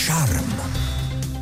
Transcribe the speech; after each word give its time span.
Šarm. 0.00 0.69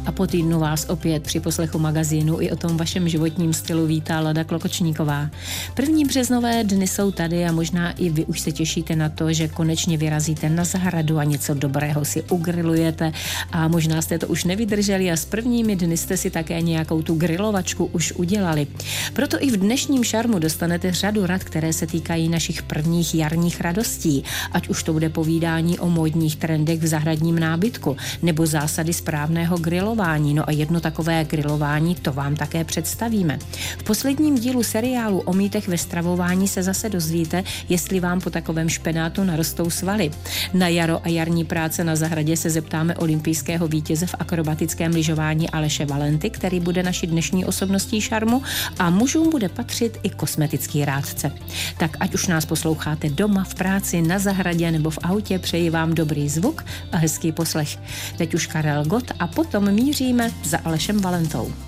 A 0.09 0.13
po 0.13 0.27
týdnu 0.27 0.61
vás 0.61 0.87
opět 0.89 1.23
při 1.23 1.41
poslechu 1.41 1.79
magazínu 1.79 2.41
i 2.41 2.51
o 2.51 2.57
tom 2.57 2.77
vašem 2.77 3.09
životním 3.09 3.53
stylu 3.53 3.87
vítá 3.87 4.21
Lada 4.21 4.45
Klokočníková. 4.45 5.31
První 5.75 6.05
březnové 6.05 6.65
dny 6.65 6.87
jsou 6.87 7.11
tady 7.11 7.45
a 7.45 7.53
možná 7.53 7.93
i 7.93 8.11
vy 8.11 8.25
už 8.25 8.41
se 8.41 8.53
těšíte 8.53 8.97
na 8.97 9.09
to, 9.09 9.33
že 9.33 9.49
konečně 9.49 9.99
vyrazíte 9.99 10.49
na 10.49 10.65
zahradu 10.65 11.19
a 11.19 11.25
něco 11.25 11.55
dobrého 11.55 12.05
si 12.05 12.23
ugrilujete 12.23 13.13
a 13.53 13.69
možná 13.69 14.03
jste 14.03 14.19
to 14.19 14.27
už 14.27 14.45
nevydrželi 14.45 15.11
a 15.11 15.17
s 15.17 15.25
prvními 15.25 15.77
dny 15.77 15.97
jste 15.97 16.17
si 16.17 16.31
také 16.31 16.63
nějakou 16.63 17.03
tu 17.03 17.15
grilovačku 17.15 17.85
už 17.85 18.13
udělali. 18.13 18.67
Proto 19.13 19.37
i 19.41 19.51
v 19.51 19.57
dnešním 19.57 20.05
šarmu 20.05 20.39
dostanete 20.39 20.93
řadu 20.93 21.27
rad, 21.27 21.45
které 21.45 21.73
se 21.73 21.87
týkají 21.87 22.29
našich 22.29 22.63
prvních 22.63 23.15
jarních 23.15 23.61
radostí, 23.61 24.25
ať 24.53 24.69
už 24.69 24.83
to 24.83 24.93
bude 24.93 25.09
povídání 25.09 25.79
o 25.79 25.91
módních 25.91 26.37
trendech 26.37 26.81
v 26.81 26.87
zahradním 26.87 27.39
nábytku 27.39 27.97
nebo 28.23 28.47
zásady 28.47 28.93
správného 28.93 29.59
grilování 29.59 29.98
grilování. 29.99 30.35
No 30.35 30.49
a 30.49 30.53
jedno 30.53 30.81
takové 30.81 31.25
grilování, 31.25 31.95
to 31.95 32.13
vám 32.13 32.37
také 32.37 32.65
představíme. 32.65 33.39
V 33.79 33.83
posledním 33.83 34.39
dílu 34.39 34.63
seriálu 34.63 35.21
o 35.21 35.33
mýtech 35.33 35.69
ve 35.69 35.79
stravování 35.79 36.49
se 36.49 36.63
zase 36.63 36.89
dozvíte, 36.89 37.45
jestli 37.69 38.01
vám 38.01 38.21
po 38.21 38.31
takovém 38.31 38.69
špenátu 38.69 39.25
narostou 39.25 39.71
svaly. 39.71 40.11
Na 40.55 40.69
jaro 40.69 41.01
a 41.05 41.09
jarní 41.09 41.45
práce 41.45 41.85
na 41.85 41.97
zahradě 41.97 42.37
se 42.37 42.51
zeptáme 42.51 42.95
olympijského 42.95 43.69
vítěze 43.69 44.07
v 44.07 44.15
akrobatickém 44.19 44.93
lyžování 44.93 45.51
Aleše 45.51 45.87
Valenty, 45.87 46.31
který 46.31 46.61
bude 46.61 46.83
naší 46.83 47.07
dnešní 47.07 47.45
osobností 47.45 48.01
šarmu 48.01 48.43
a 48.79 48.91
mužům 48.91 49.31
bude 49.31 49.49
patřit 49.49 49.99
i 50.03 50.11
kosmetický 50.11 50.85
rádce. 50.85 51.33
Tak 51.79 51.97
ať 52.01 52.15
už 52.15 52.27
nás 52.27 52.47
posloucháte 52.47 53.11
doma, 53.11 53.45
v 53.45 53.55
práci, 53.55 54.03
na 54.03 54.19
zahradě 54.19 54.71
nebo 54.71 54.91
v 54.91 54.99
autě, 55.03 55.39
přeji 55.39 55.71
vám 55.71 55.95
dobrý 55.95 56.29
zvuk 56.29 56.65
a 56.93 56.97
hezký 56.97 57.33
poslech. 57.33 57.79
Teď 58.19 58.35
už 58.35 58.47
Karel 58.47 58.85
Gott 58.85 59.13
a 59.19 59.27
potom 59.27 59.75
míříme 59.81 60.31
za 60.45 60.59
Alešem 60.65 61.01
Valentou. 61.01 61.68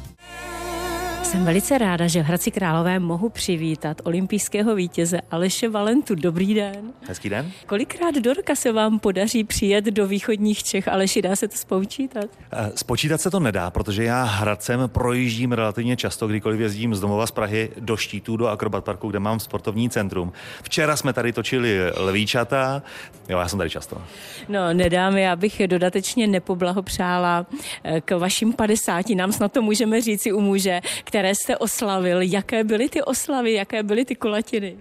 Jsem 1.22 1.44
velice 1.44 1.78
ráda, 1.78 2.06
že 2.06 2.22
v 2.22 2.26
Hradci 2.26 2.50
Králové 2.50 2.98
mohu 2.98 3.28
přivítat 3.28 4.00
olympijského 4.04 4.74
vítěze 4.74 5.20
Aleše 5.30 5.68
Valentu. 5.68 6.14
Dobrý 6.14 6.54
den. 6.54 6.92
Hezký 7.08 7.28
den. 7.28 7.52
Kolikrát 7.66 8.14
do 8.14 8.34
roka 8.34 8.54
se 8.54 8.72
vám 8.72 8.98
podaří 8.98 9.44
přijet 9.44 9.84
do 9.84 10.06
východních 10.06 10.62
Čech? 10.62 10.88
Aleši, 10.88 11.22
dá 11.22 11.36
se 11.36 11.48
to 11.48 11.56
spočítat? 11.56 12.24
Eh, 12.52 12.72
spočítat 12.74 13.20
se 13.20 13.30
to 13.30 13.40
nedá, 13.40 13.70
protože 13.70 14.04
já 14.04 14.24
Hradcem 14.24 14.80
projíždím 14.86 15.52
relativně 15.52 15.96
často, 15.96 16.28
kdykoliv 16.28 16.60
jezdím 16.60 16.94
z 16.94 17.00
domova 17.00 17.26
z 17.26 17.30
Prahy 17.30 17.70
do 17.78 17.96
Štítů, 17.96 18.36
do 18.36 18.46
Akrobat 18.46 18.84
Parku, 18.84 19.08
kde 19.08 19.18
mám 19.18 19.40
sportovní 19.40 19.90
centrum. 19.90 20.32
Včera 20.62 20.96
jsme 20.96 21.12
tady 21.12 21.32
točili 21.32 21.78
lvíčata, 21.96 22.82
jo, 23.28 23.38
já 23.38 23.48
jsem 23.48 23.58
tady 23.58 23.70
často. 23.70 24.02
No, 24.48 24.74
nedám, 24.74 25.16
já 25.16 25.36
bych 25.36 25.68
dodatečně 25.68 26.26
nepoblahopřála 26.26 27.46
eh, 27.84 28.00
k 28.00 28.18
vašim 28.18 28.52
50, 28.52 29.08
nám 29.10 29.32
snad 29.32 29.52
to 29.52 29.62
můžeme 29.62 30.00
říci 30.00 30.32
u 30.32 30.40
muže, 30.40 30.80
které 31.10 31.34
jste 31.34 31.56
oslavil. 31.56 32.20
Jaké 32.22 32.64
byly 32.64 32.88
ty 32.88 33.02
oslavy, 33.02 33.52
jaké 33.52 33.82
byly 33.82 34.04
ty 34.04 34.14
kulatiny? 34.14 34.78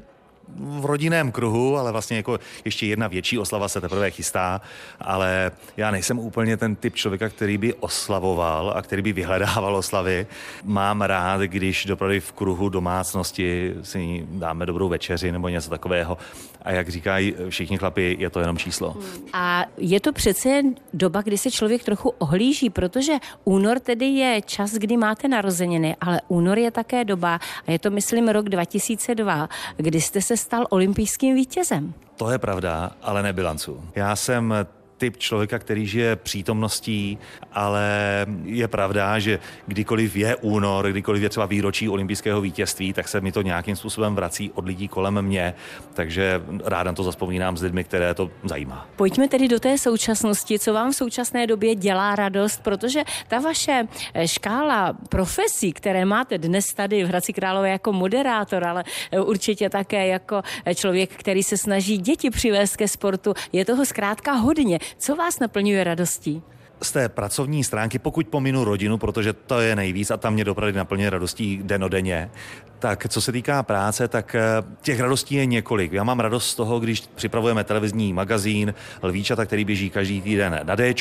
V 0.56 0.86
rodinném 0.86 1.32
kruhu, 1.32 1.78
ale 1.78 1.92
vlastně 1.92 2.18
jako 2.18 2.40
ještě 2.66 2.86
jedna 2.86 3.08
větší 3.08 3.40
oslava 3.40 3.68
se 3.68 3.82
teprve 3.82 4.12
chystá, 4.12 4.62
ale 5.02 5.52
já 5.78 5.92
nejsem 5.92 6.20
úplně 6.20 6.58
ten 6.58 6.76
typ 6.76 6.96
člověka, 6.96 7.30
který 7.30 7.58
by 7.58 7.74
oslavoval 7.74 8.74
a 8.76 8.82
který 8.82 9.02
by 9.02 9.14
vyhledával 9.14 9.76
oslavy. 9.76 10.28
Mám 10.64 11.02
rád, 11.02 11.42
když 11.42 11.86
dopravy 11.86 12.20
v 12.20 12.32
kruhu 12.32 12.70
domácnosti 12.70 13.74
si 13.84 14.28
dáme 14.32 14.66
dobrou 14.66 14.90
večeři 14.90 15.32
nebo 15.32 15.50
něco 15.50 15.70
takového. 15.70 16.18
A 16.62 16.72
jak 16.72 16.90
říkají 16.90 17.36
všichni 17.50 17.78
chlapi, 17.78 18.18
je 18.20 18.30
to 18.30 18.40
jenom 18.40 18.58
číslo. 18.58 18.98
A 19.34 19.66
je 19.78 20.00
to 20.00 20.14
přece 20.14 20.64
doba, 20.94 21.22
kdy 21.22 21.38
se 21.38 21.52
člověk 21.52 21.84
trochu 21.84 22.10
ohlíží, 22.10 22.70
protože 22.70 23.14
únor 23.44 23.80
tedy 23.80 24.06
je 24.06 24.42
čas, 24.42 24.72
kdy 24.72 24.98
máte 24.98 25.28
narozeniny, 25.28 25.96
ale 26.02 26.22
únor 26.28 26.60
je 26.60 26.72
také 26.72 27.06
doba, 27.06 27.40
a 27.68 27.72
je 27.72 27.80
to 27.80 27.92
myslím 27.92 28.30
rok 28.30 28.50
2002, 28.50 29.50
kdy 29.78 30.02
jste 30.02 30.22
se 30.22 30.38
stal 30.40 30.66
olympijským 30.70 31.36
vítězem. 31.36 31.94
To 32.16 32.32
je 32.32 32.38
pravda, 32.38 32.92
ale 33.02 33.24
nebilancu. 33.24 33.84
Já 33.96 34.16
jsem 34.16 34.54
typ 35.00 35.18
člověka, 35.18 35.60
který 35.60 35.88
žije 35.88 36.16
přítomností, 36.16 37.18
ale 37.54 38.26
je 38.44 38.68
pravda, 38.68 39.20
že 39.20 39.40
kdykoliv 39.68 40.16
je 40.16 40.36
únor, 40.36 40.92
kdykoliv 40.92 41.24
je 41.24 41.30
třeba 41.30 41.46
výročí 41.46 41.90
olympijského 41.90 42.42
vítězství, 42.42 42.94
tak 42.94 43.08
se 43.08 43.22
mi 43.22 43.32
to 43.32 43.42
nějakým 43.42 43.76
způsobem 43.76 44.16
vrací 44.16 44.52
od 44.52 44.66
lidí 44.66 44.88
kolem 44.88 45.22
mě, 45.22 45.54
takže 45.94 46.42
ráda 46.66 46.94
to 46.94 47.04
zaspomínám 47.04 47.58
s 47.58 47.62
lidmi, 47.62 47.84
které 47.84 48.14
to 48.14 48.32
zajímá. 48.44 48.88
Pojďme 48.96 49.28
tedy 49.28 49.48
do 49.48 49.60
té 49.60 49.78
současnosti, 49.78 50.60
co 50.60 50.74
vám 50.74 50.92
v 50.92 50.96
současné 50.96 51.48
době 51.48 51.76
dělá 51.76 52.16
radost, 52.16 52.64
protože 52.64 53.04
ta 53.28 53.40
vaše 53.40 53.88
eh, 54.14 54.28
škála 54.28 54.94
profesí, 55.10 55.74
které 55.74 56.06
máte 56.06 56.38
dnes 56.38 56.66
tady 56.76 57.04
v 57.04 57.08
Hradci 57.08 57.34
Králové 57.34 57.70
jako 57.70 57.94
moderátor, 57.94 58.68
ale 58.68 58.84
eh, 59.12 59.20
určitě 59.20 59.70
také 59.70 60.08
jako 60.08 60.42
eh, 60.66 60.76
člověk, 60.76 61.10
který 61.16 61.44
se 61.44 61.58
snaží 61.58 61.98
děti 61.98 62.30
přivést 62.30 62.76
ke 62.76 62.88
sportu, 62.88 63.34
je 63.54 63.66
toho 63.66 63.86
zkrátka 63.86 64.32
hodně. 64.32 64.80
Co 64.98 65.16
vás 65.16 65.40
naplňuje 65.40 65.84
radostí? 65.84 66.42
z 66.82 66.92
té 66.92 67.10
pracovní 67.10 67.64
stránky, 67.64 68.00
pokud 68.00 68.28
pominu 68.28 68.64
rodinu, 68.64 68.98
protože 68.98 69.34
to 69.34 69.60
je 69.60 69.76
nejvíc 69.76 70.12
a 70.12 70.18
tam 70.18 70.34
mě 70.34 70.44
dopravdy 70.44 70.78
naplňuje 70.78 71.10
radostí 71.10 71.60
denodenně, 71.64 72.32
tak 72.80 73.08
co 73.10 73.22
se 73.22 73.32
týká 73.32 73.64
práce, 73.64 74.08
tak 74.08 74.36
eh, 74.36 74.42
těch 74.82 75.00
radostí 75.00 75.36
je 75.36 75.46
několik. 75.46 75.92
Já 75.92 76.04
mám 76.04 76.20
radost 76.20 76.50
z 76.50 76.56
toho, 76.56 76.80
když 76.80 77.04
připravujeme 77.16 77.64
televizní 77.64 78.14
magazín 78.14 78.74
Lvíčata, 79.04 79.46
který 79.46 79.66
běží 79.66 79.90
každý 79.90 80.22
týden 80.22 80.60
na 80.64 80.76
D 80.76 80.94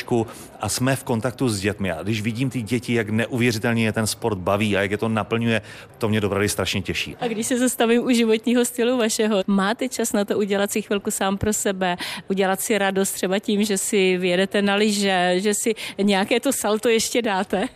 a 0.61 0.69
jsme 0.69 0.95
v 0.95 1.03
kontaktu 1.03 1.49
s 1.49 1.59
dětmi. 1.59 1.91
A 1.91 2.03
když 2.03 2.21
vidím 2.21 2.49
ty 2.49 2.61
děti, 2.61 2.93
jak 2.93 3.09
neuvěřitelně 3.09 3.85
je 3.85 3.93
ten 3.93 4.07
sport 4.07 4.37
baví 4.37 4.77
a 4.77 4.81
jak 4.81 4.91
je 4.91 4.97
to 4.97 5.09
naplňuje, 5.09 5.61
to 5.97 6.09
mě 6.09 6.21
dopravdy 6.21 6.49
strašně 6.49 6.81
těší. 6.81 7.15
A 7.19 7.27
když 7.27 7.47
se 7.47 7.59
zastavím 7.59 8.03
u 8.03 8.09
životního 8.09 8.65
stylu 8.65 8.97
vašeho, 8.97 9.43
máte 9.47 9.89
čas 9.89 10.13
na 10.13 10.25
to 10.25 10.37
udělat 10.37 10.71
si 10.71 10.81
chvilku 10.81 11.11
sám 11.11 11.37
pro 11.37 11.53
sebe, 11.53 11.97
udělat 12.29 12.61
si 12.61 12.77
radost 12.77 13.11
třeba 13.11 13.39
tím, 13.39 13.63
že 13.63 13.77
si 13.77 14.17
vyjedete 14.17 14.61
na 14.61 14.75
lyže, 14.75 15.35
že 15.37 15.53
si 15.53 15.75
nějaké 16.01 16.39
to 16.39 16.53
salto 16.53 16.89
ještě 16.89 17.21
dáte? 17.21 17.67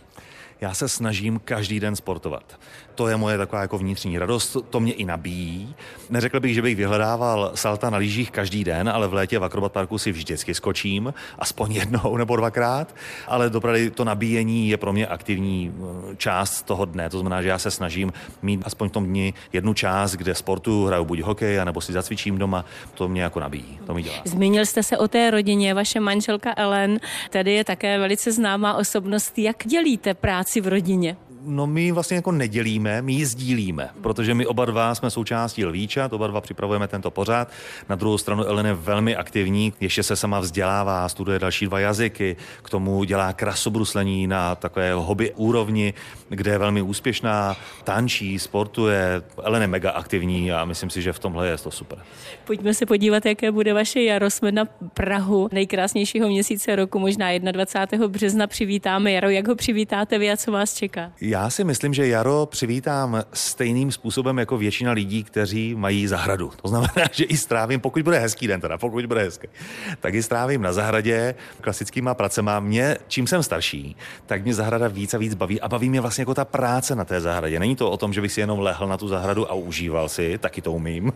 Já 0.60 0.74
se 0.74 0.88
snažím 0.88 1.40
každý 1.44 1.80
den 1.80 1.96
sportovat. 1.96 2.60
To 2.94 3.08
je 3.08 3.16
moje 3.16 3.38
taková 3.38 3.62
jako 3.62 3.78
vnitřní 3.78 4.18
radost, 4.18 4.56
to 4.70 4.80
mě 4.80 4.92
i 4.92 5.04
nabíjí. 5.04 5.74
Neřekl 6.10 6.40
bych, 6.40 6.54
že 6.54 6.62
bych 6.62 6.76
vyhledával 6.76 7.52
salta 7.54 7.90
na 7.90 7.98
lyžích 7.98 8.30
každý 8.30 8.64
den, 8.64 8.88
ale 8.88 9.08
v 9.08 9.14
létě 9.14 9.38
v 9.38 9.44
Akrobat 9.44 9.72
Parku 9.72 9.98
si 9.98 10.12
vždycky 10.12 10.54
skočím, 10.54 11.14
aspoň 11.38 11.72
jednou 11.72 12.16
nebo 12.18 12.36
dvakrát, 12.36 12.94
ale 13.26 13.50
dopravdy 13.50 13.90
to 13.90 14.04
nabíjení 14.04 14.68
je 14.68 14.76
pro 14.76 14.92
mě 14.92 15.06
aktivní 15.06 15.74
eh, 15.74 16.16
část 16.16 16.62
toho 16.62 16.84
dne, 16.84 17.10
to 17.10 17.18
znamená, 17.18 17.42
že 17.42 17.48
já 17.48 17.58
se 17.58 17.70
snažím 17.70 18.12
mít 18.42 18.62
aspoň 18.64 18.88
v 18.88 18.92
tom 18.92 19.06
dni 19.06 19.34
jednu 19.52 19.74
část, 19.74 20.12
kde 20.12 20.34
sportu 20.34 20.86
hraju 20.86 21.04
buď 21.04 21.20
hokej, 21.20 21.64
nebo 21.64 21.80
si 21.80 21.92
zacvičím 21.92 22.38
doma, 22.38 22.64
to 22.94 23.08
mě 23.08 23.22
jako 23.22 23.40
nabíjí, 23.40 23.78
to 23.86 23.94
mi 23.94 24.02
dělá. 24.02 24.16
Zmínil 24.24 24.66
jste 24.66 24.82
se 24.82 24.98
o 24.98 25.08
té 25.08 25.30
rodině, 25.30 25.74
vaše 25.74 26.00
manželka 26.00 26.54
Ellen, 26.56 27.00
tady 27.30 27.52
je 27.52 27.64
také 27.64 27.98
velice 27.98 28.32
známá 28.32 28.74
osobnost. 28.74 29.38
Jak 29.38 29.56
dělíte 29.66 30.14
práci 30.14 30.60
v 30.60 30.68
rodině? 30.68 31.16
No 31.46 31.66
my 31.66 31.92
vlastně 31.92 32.16
jako 32.16 32.32
nedělíme, 32.32 33.02
my 33.02 33.12
ji 33.12 33.26
sdílíme, 33.26 33.90
protože 34.00 34.34
my 34.34 34.46
oba 34.46 34.64
dva 34.64 34.94
jsme 34.94 35.10
součástí 35.10 35.64
Lvíčat, 35.64 36.12
oba 36.12 36.26
dva 36.26 36.40
připravujeme 36.40 36.88
tento 36.88 37.10
pořád. 37.10 37.48
Na 37.88 37.96
druhou 37.96 38.18
stranu 38.18 38.44
Ellen 38.44 38.66
je 38.66 38.74
velmi 38.74 39.16
aktivní, 39.16 39.72
ještě 39.80 40.02
se 40.02 40.16
sama 40.16 40.40
vzdělává, 40.40 41.08
studuje 41.08 41.38
další 41.38 41.66
dva 41.66 41.80
jazyky, 41.80 42.36
k 42.62 42.70
tomu 42.70 43.04
dělá 43.04 43.32
krasobruslení 43.32 44.26
na 44.26 44.54
takové 44.54 44.92
hobby 44.92 45.32
úrovni, 45.36 45.94
kde 46.28 46.50
je 46.50 46.58
velmi 46.58 46.82
úspěšná, 46.82 47.56
tančí, 47.84 48.38
sportuje. 48.38 49.22
Ellen 49.42 49.62
je 49.62 49.68
mega 49.68 49.90
aktivní 49.90 50.52
a 50.52 50.64
myslím 50.64 50.90
si, 50.90 51.02
že 51.02 51.12
v 51.12 51.18
tomhle 51.18 51.48
je 51.48 51.58
to 51.58 51.70
super. 51.70 51.98
Pojďme 52.44 52.74
se 52.74 52.86
podívat, 52.86 53.26
jaké 53.26 53.52
bude 53.52 53.74
vaše 53.74 54.02
jaro. 54.02 54.30
Jsme 54.30 54.52
na 54.52 54.64
Prahu 54.94 55.48
nejkrásnějšího 55.52 56.28
měsíce 56.28 56.76
roku, 56.76 56.98
možná 56.98 57.38
21. 57.38 58.08
března 58.08 58.46
přivítáme 58.46 59.12
jaro. 59.12 59.30
Jak 59.30 59.48
ho 59.48 59.54
přivítáte 59.54 60.18
vy 60.18 60.30
a 60.30 60.36
co 60.36 60.52
vás 60.52 60.74
čeká? 60.74 61.12
Já 61.34 61.50
si 61.50 61.64
myslím, 61.64 61.94
že 61.94 62.06
jaro 62.06 62.46
přivítám 62.46 63.22
stejným 63.32 63.92
způsobem 63.92 64.38
jako 64.38 64.58
většina 64.58 64.92
lidí, 64.92 65.24
kteří 65.24 65.74
mají 65.74 66.06
zahradu. 66.06 66.52
To 66.62 66.68
znamená, 66.68 66.92
že 67.12 67.24
i 67.24 67.36
strávím, 67.36 67.80
pokud 67.80 68.02
bude 68.02 68.18
hezký 68.18 68.46
den, 68.46 68.60
teda 68.60 68.78
pokud 68.78 69.06
bude 69.06 69.22
hezký, 69.22 69.48
tak 70.00 70.14
i 70.14 70.22
strávím 70.22 70.62
na 70.62 70.72
zahradě 70.72 71.34
klasickýma 71.60 72.14
pracema. 72.14 72.60
Mě, 72.60 72.96
čím 73.08 73.26
jsem 73.26 73.42
starší, 73.42 73.96
tak 74.26 74.44
mě 74.44 74.54
zahrada 74.54 74.88
víc 74.88 75.14
a 75.14 75.18
víc 75.18 75.34
baví 75.34 75.60
a 75.60 75.68
baví 75.68 75.90
mě 75.90 76.00
vlastně 76.00 76.22
jako 76.22 76.34
ta 76.34 76.44
práce 76.44 76.94
na 76.94 77.04
té 77.04 77.20
zahradě. 77.20 77.60
Není 77.60 77.76
to 77.76 77.90
o 77.90 77.96
tom, 77.96 78.12
že 78.12 78.20
bych 78.20 78.32
si 78.32 78.40
jenom 78.40 78.58
lehl 78.58 78.86
na 78.86 78.96
tu 78.96 79.08
zahradu 79.08 79.50
a 79.50 79.54
užíval 79.54 80.08
si, 80.08 80.38
taky 80.38 80.62
to 80.62 80.72
umím, 80.72 81.12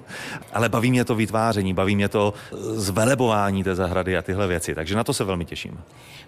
ale 0.52 0.68
baví 0.68 0.90
mě 0.90 1.04
to 1.04 1.14
vytváření, 1.14 1.74
baví 1.74 1.96
mě 1.96 2.08
to 2.08 2.34
zvelebování 2.74 3.64
té 3.64 3.74
zahrady 3.74 4.16
a 4.16 4.22
tyhle 4.22 4.46
věci, 4.46 4.74
takže 4.74 4.96
na 4.96 5.04
to 5.04 5.12
se 5.12 5.24
velmi 5.24 5.44
těším. 5.44 5.78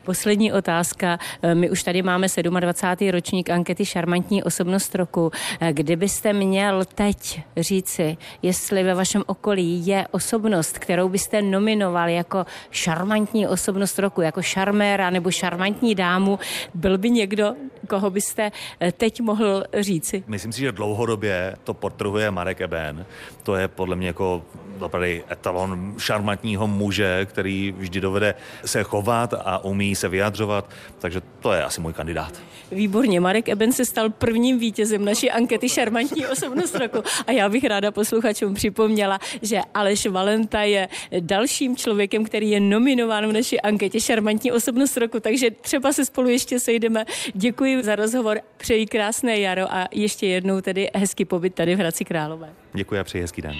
Poslední 0.04 0.52
otázka. 0.52 1.18
My 1.54 1.70
už 1.70 1.82
tady 1.82 2.02
máme 2.02 2.26
27. 2.60 3.10
ročník 3.10 3.50
ankety 3.50 3.79
ankety 3.80 3.84
Šarmantní 3.84 4.42
osobnost 4.42 4.94
roku. 4.94 5.30
Kdybyste 5.72 6.32
měl 6.32 6.84
teď 6.84 7.40
říci, 7.56 8.16
jestli 8.42 8.82
ve 8.82 8.94
vašem 8.94 9.22
okolí 9.26 9.86
je 9.86 10.06
osobnost, 10.10 10.78
kterou 10.78 11.08
byste 11.08 11.42
nominoval 11.42 12.08
jako 12.08 12.46
šarmantní 12.70 13.46
osobnost 13.48 13.98
roku, 13.98 14.20
jako 14.20 14.42
šarméra 14.42 15.10
nebo 15.10 15.30
šarmantní 15.30 15.94
dámu, 15.94 16.38
byl 16.74 16.98
by 16.98 17.10
někdo, 17.10 17.54
koho 17.88 18.10
byste 18.10 18.52
teď 18.96 19.20
mohl 19.20 19.64
říci? 19.80 20.24
Myslím 20.26 20.52
si, 20.52 20.60
že 20.60 20.72
dlouhodobě 20.72 21.56
to 21.64 21.74
potrhuje 21.74 22.30
Marek 22.30 22.60
Eben. 22.60 23.06
To 23.42 23.56
je 23.56 23.68
podle 23.68 23.96
mě 23.96 24.06
jako 24.06 24.42
opravdu 24.82 25.08
etalon 25.30 25.94
šarmantního 25.98 26.66
muže, 26.66 27.26
který 27.26 27.74
vždy 27.78 28.00
dovede 28.00 28.34
se 28.64 28.82
chovat 28.82 29.34
a 29.44 29.64
umí 29.64 29.94
se 29.94 30.08
vyjadřovat, 30.08 30.70
takže 30.98 31.20
to 31.40 31.52
je 31.52 31.64
asi 31.64 31.80
můj 31.80 31.92
kandidát. 31.92 32.32
Výborně, 32.72 33.20
Marek 33.20 33.48
Eben 33.48 33.72
se 33.72 33.84
stal 33.84 34.10
prvním 34.10 34.58
vítězem 34.58 35.04
naší 35.04 35.30
ankety 35.30 35.68
Šarmantní 35.68 36.26
osobnost 36.26 36.74
roku 36.74 37.02
a 37.26 37.32
já 37.32 37.48
bych 37.48 37.64
ráda 37.64 37.90
posluchačům 37.90 38.54
připomněla, 38.54 39.18
že 39.42 39.60
Aleš 39.74 40.06
Valenta 40.06 40.62
je 40.62 40.88
dalším 41.20 41.76
člověkem, 41.76 42.24
který 42.24 42.50
je 42.50 42.60
nominován 42.60 43.26
v 43.26 43.32
naší 43.32 43.60
anketě 43.60 44.00
Šarmantní 44.00 44.52
osobnost 44.52 44.96
roku, 44.96 45.20
takže 45.20 45.50
třeba 45.50 45.92
se 45.92 46.04
spolu 46.04 46.28
ještě 46.28 46.60
sejdeme. 46.60 47.04
Děkuji 47.34 47.82
za 47.82 47.96
rozhovor, 47.96 48.40
přeji 48.56 48.86
krásné 48.86 49.38
jaro 49.38 49.74
a 49.74 49.88
ještě 49.92 50.26
jednou 50.26 50.60
tedy 50.60 50.90
hezký 50.94 51.24
pobyt 51.24 51.54
tady 51.54 51.76
v 51.76 51.78
Hradci 51.78 52.04
Králové. 52.04 52.50
Děkuji 52.72 53.00
a 53.00 53.04
přeji 53.04 53.22
hezký 53.22 53.42
den. 53.42 53.56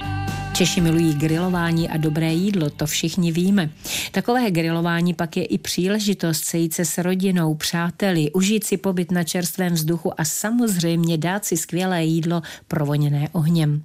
Češi 0.61 0.81
milují 0.81 1.15
grilování 1.15 1.89
a 1.89 1.97
dobré 1.97 2.33
jídlo, 2.33 2.71
to 2.71 2.87
všichni 2.87 3.33
víme. 3.33 3.71
Takové 4.12 4.51
grilování 4.51 5.15
pak 5.15 5.37
je 5.37 5.45
i 5.45 5.59
příležitost 5.59 6.45
sejít 6.45 6.75
se 6.75 6.85
s 6.85 6.99
rodinou, 6.99 7.55
přáteli, 7.55 8.31
užít 8.31 8.65
si 8.65 8.77
pobyt 8.77 9.11
na 9.11 9.25
čerstvém 9.25 9.73
vzduchu 9.73 10.21
a 10.21 10.25
samozřejmě 10.25 11.19
dát 11.19 11.45
si 11.45 11.57
skvělé 11.57 12.05
jídlo 12.05 12.43
provoněné 12.69 13.29
ohněm. 13.33 13.83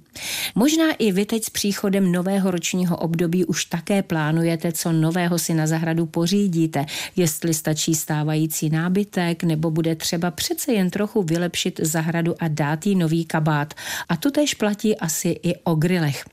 Možná 0.54 0.92
i 0.98 1.12
vy 1.12 1.24
teď 1.24 1.44
s 1.44 1.50
příchodem 1.50 2.12
nového 2.12 2.50
ročního 2.50 2.96
období 2.96 3.44
už 3.44 3.64
také 3.64 4.02
plánujete, 4.02 4.72
co 4.72 4.92
nového 4.92 5.38
si 5.38 5.54
na 5.54 5.66
zahradu 5.66 6.06
pořídíte, 6.06 6.86
jestli 7.16 7.54
stačí 7.54 7.94
stávající 7.94 8.70
nábytek, 8.70 9.44
nebo 9.44 9.70
bude 9.70 9.94
třeba 9.94 10.30
přece 10.30 10.72
jen 10.72 10.90
trochu 10.90 11.22
vylepšit 11.22 11.80
zahradu 11.82 12.34
a 12.38 12.48
dát 12.48 12.86
jí 12.86 12.94
nový 12.94 13.24
kabát. 13.24 13.74
A 14.08 14.16
to 14.16 14.30
tež 14.30 14.54
platí 14.54 14.96
asi 14.96 15.28
i 15.42 15.56
o 15.64 15.74
grilech. 15.74 16.24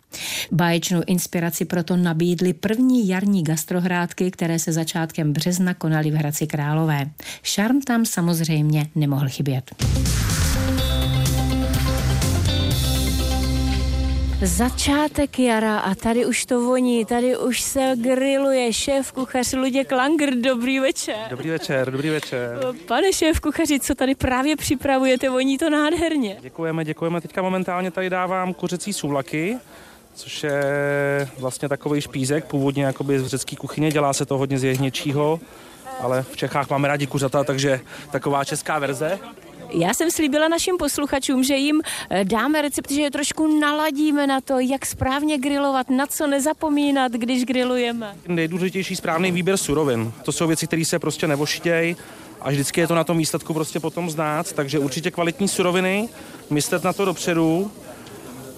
Báječnou 0.51 1.01
inspiraci 1.07 1.65
proto 1.65 1.97
nabídly 1.97 2.53
první 2.53 3.07
jarní 3.07 3.43
gastrohrádky, 3.43 4.31
které 4.31 4.59
se 4.59 4.71
začátkem 4.71 5.33
března 5.33 5.73
konaly 5.73 6.11
v 6.11 6.15
Hradci 6.15 6.47
Králové. 6.47 7.09
Šarm 7.43 7.81
tam 7.81 8.05
samozřejmě 8.05 8.89
nemohl 8.95 9.29
chybět. 9.29 9.71
Začátek 14.45 15.39
jara 15.39 15.79
a 15.79 15.95
tady 15.95 16.25
už 16.25 16.45
to 16.45 16.61
voní, 16.61 17.05
tady 17.05 17.37
už 17.37 17.61
se 17.61 17.93
grilluje 17.95 18.73
šéf 18.73 19.11
kuchař 19.11 19.53
Luděk 19.53 19.91
Langer. 19.91 20.35
Dobrý 20.35 20.79
večer. 20.79 21.15
Dobrý 21.29 21.49
večer, 21.49 21.91
dobrý 21.91 22.09
večer. 22.09 22.59
Pane 22.87 23.13
šéf 23.13 23.39
kuchaři, 23.39 23.79
co 23.79 23.95
tady 23.95 24.15
právě 24.15 24.55
připravujete, 24.55 25.29
voní 25.29 25.57
to 25.57 25.69
nádherně. 25.69 26.37
Děkujeme, 26.41 26.85
děkujeme. 26.85 27.21
Teďka 27.21 27.41
momentálně 27.41 27.91
tady 27.91 28.09
dávám 28.09 28.53
kuřecí 28.53 28.93
sůvlaky, 28.93 29.57
což 30.13 30.43
je 30.43 30.61
vlastně 31.39 31.69
takový 31.69 32.01
špízek, 32.01 32.45
původně 32.45 32.83
jakoby 32.83 33.19
z 33.19 33.27
řecké 33.27 33.55
kuchyně, 33.55 33.91
dělá 33.91 34.13
se 34.13 34.25
to 34.25 34.37
hodně 34.37 34.59
z 34.59 34.63
jehněčího, 34.63 35.39
ale 35.99 36.23
v 36.23 36.37
Čechách 36.37 36.69
máme 36.69 36.87
rádi 36.87 37.07
kuřata, 37.07 37.43
takže 37.43 37.81
taková 38.11 38.43
česká 38.43 38.79
verze. 38.79 39.19
Já 39.69 39.93
jsem 39.93 40.11
slíbila 40.11 40.47
našim 40.47 40.77
posluchačům, 40.77 41.43
že 41.43 41.55
jim 41.55 41.81
eh, 42.09 42.25
dáme 42.25 42.61
recept, 42.61 42.91
že 42.91 43.01
je 43.01 43.11
trošku 43.11 43.59
naladíme 43.59 44.27
na 44.27 44.41
to, 44.41 44.59
jak 44.59 44.85
správně 44.85 45.37
grilovat, 45.37 45.89
na 45.89 46.07
co 46.07 46.27
nezapomínat, 46.27 47.11
když 47.11 47.45
grilujeme. 47.45 48.15
Nejdůležitější 48.27 48.95
správný 48.95 49.31
výběr 49.31 49.57
surovin. 49.57 50.11
To 50.23 50.31
jsou 50.31 50.47
věci, 50.47 50.67
které 50.67 50.85
se 50.85 50.99
prostě 50.99 51.27
nevošitějí 51.27 51.95
a 52.41 52.49
vždycky 52.49 52.81
je 52.81 52.87
to 52.87 52.95
na 52.95 53.03
tom 53.03 53.17
výsledku 53.17 53.53
prostě 53.53 53.79
potom 53.79 54.09
znát, 54.09 54.53
takže 54.53 54.79
určitě 54.79 55.11
kvalitní 55.11 55.47
suroviny, 55.47 56.09
myslet 56.49 56.83
na 56.83 56.93
to 56.93 57.05
dopředu, 57.05 57.71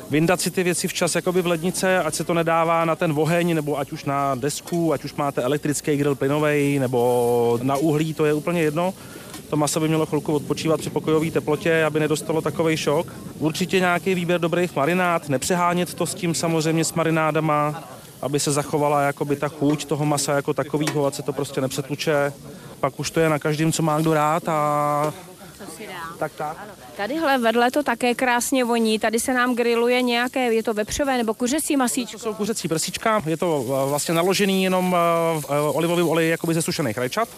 vyndat 0.09 0.41
si 0.41 0.51
ty 0.51 0.63
věci 0.63 0.87
včas 0.87 1.15
jakoby 1.15 1.41
v 1.41 1.47
lednice, 1.47 1.99
ať 1.99 2.15
se 2.15 2.23
to 2.23 2.33
nedává 2.33 2.85
na 2.85 2.95
ten 2.95 3.13
oheň, 3.15 3.55
nebo 3.55 3.79
ať 3.79 3.91
už 3.91 4.05
na 4.05 4.35
desku, 4.35 4.93
ať 4.93 5.03
už 5.03 5.13
máte 5.13 5.41
elektrický 5.41 5.97
grill 5.97 6.15
plynový, 6.15 6.79
nebo 6.79 7.59
na 7.63 7.75
uhlí, 7.75 8.13
to 8.13 8.25
je 8.25 8.33
úplně 8.33 8.61
jedno. 8.61 8.93
To 9.49 9.55
maso 9.55 9.79
by 9.79 9.87
mělo 9.87 10.05
chvilku 10.05 10.33
odpočívat 10.33 10.79
při 10.79 10.89
pokojové 10.89 11.31
teplotě, 11.31 11.83
aby 11.83 11.99
nedostalo 11.99 12.41
takový 12.41 12.77
šok. 12.77 13.13
Určitě 13.39 13.79
nějaký 13.79 14.15
výběr 14.15 14.41
dobrých 14.41 14.75
marinád, 14.75 15.29
nepřehánět 15.29 15.93
to 15.93 16.05
s 16.05 16.15
tím 16.15 16.33
samozřejmě 16.33 16.85
s 16.85 16.93
marinádama, 16.93 17.83
aby 18.21 18.39
se 18.39 18.51
zachovala 18.51 19.01
jakoby 19.01 19.35
ta 19.35 19.47
chuť 19.47 19.85
toho 19.85 20.05
masa 20.05 20.33
jako 20.33 20.53
takového, 20.53 21.05
ať 21.05 21.15
se 21.15 21.21
to 21.21 21.33
prostě 21.33 21.61
nepřetluče. 21.61 22.33
Pak 22.79 22.99
už 22.99 23.11
to 23.11 23.19
je 23.19 23.29
na 23.29 23.39
každém, 23.39 23.71
co 23.71 23.83
má 23.83 23.99
kdo 23.99 24.13
rád 24.13 24.49
a 24.49 25.13
si. 25.77 25.89
Tak, 26.19 26.31
tak. 26.33 26.57
Ano. 26.61 26.73
Tadyhle 26.97 27.37
vedle 27.37 27.71
to 27.71 27.83
také 27.83 28.15
krásně 28.15 28.63
voní. 28.63 28.99
Tady 28.99 29.19
se 29.19 29.33
nám 29.33 29.55
griluje 29.55 30.01
nějaké, 30.01 30.53
je 30.53 30.63
to 30.63 30.73
vepřové 30.73 31.17
nebo 31.17 31.33
kuřecí 31.33 31.77
masíčko? 31.77 32.17
To 32.17 32.23
jsou 32.23 32.33
kuřecí 32.33 32.67
prsíčka, 32.67 33.23
je 33.25 33.37
to 33.37 33.65
eh, 33.65 33.89
vlastně 33.89 34.13
naložený 34.13 34.63
jenom 34.63 34.95
eh, 34.95 35.59
olivový 35.59 36.03
olej 36.03 36.29
jakoby 36.29 36.53
ze 36.53 36.61
sušených 36.61 36.97
rajčat. 36.97 37.29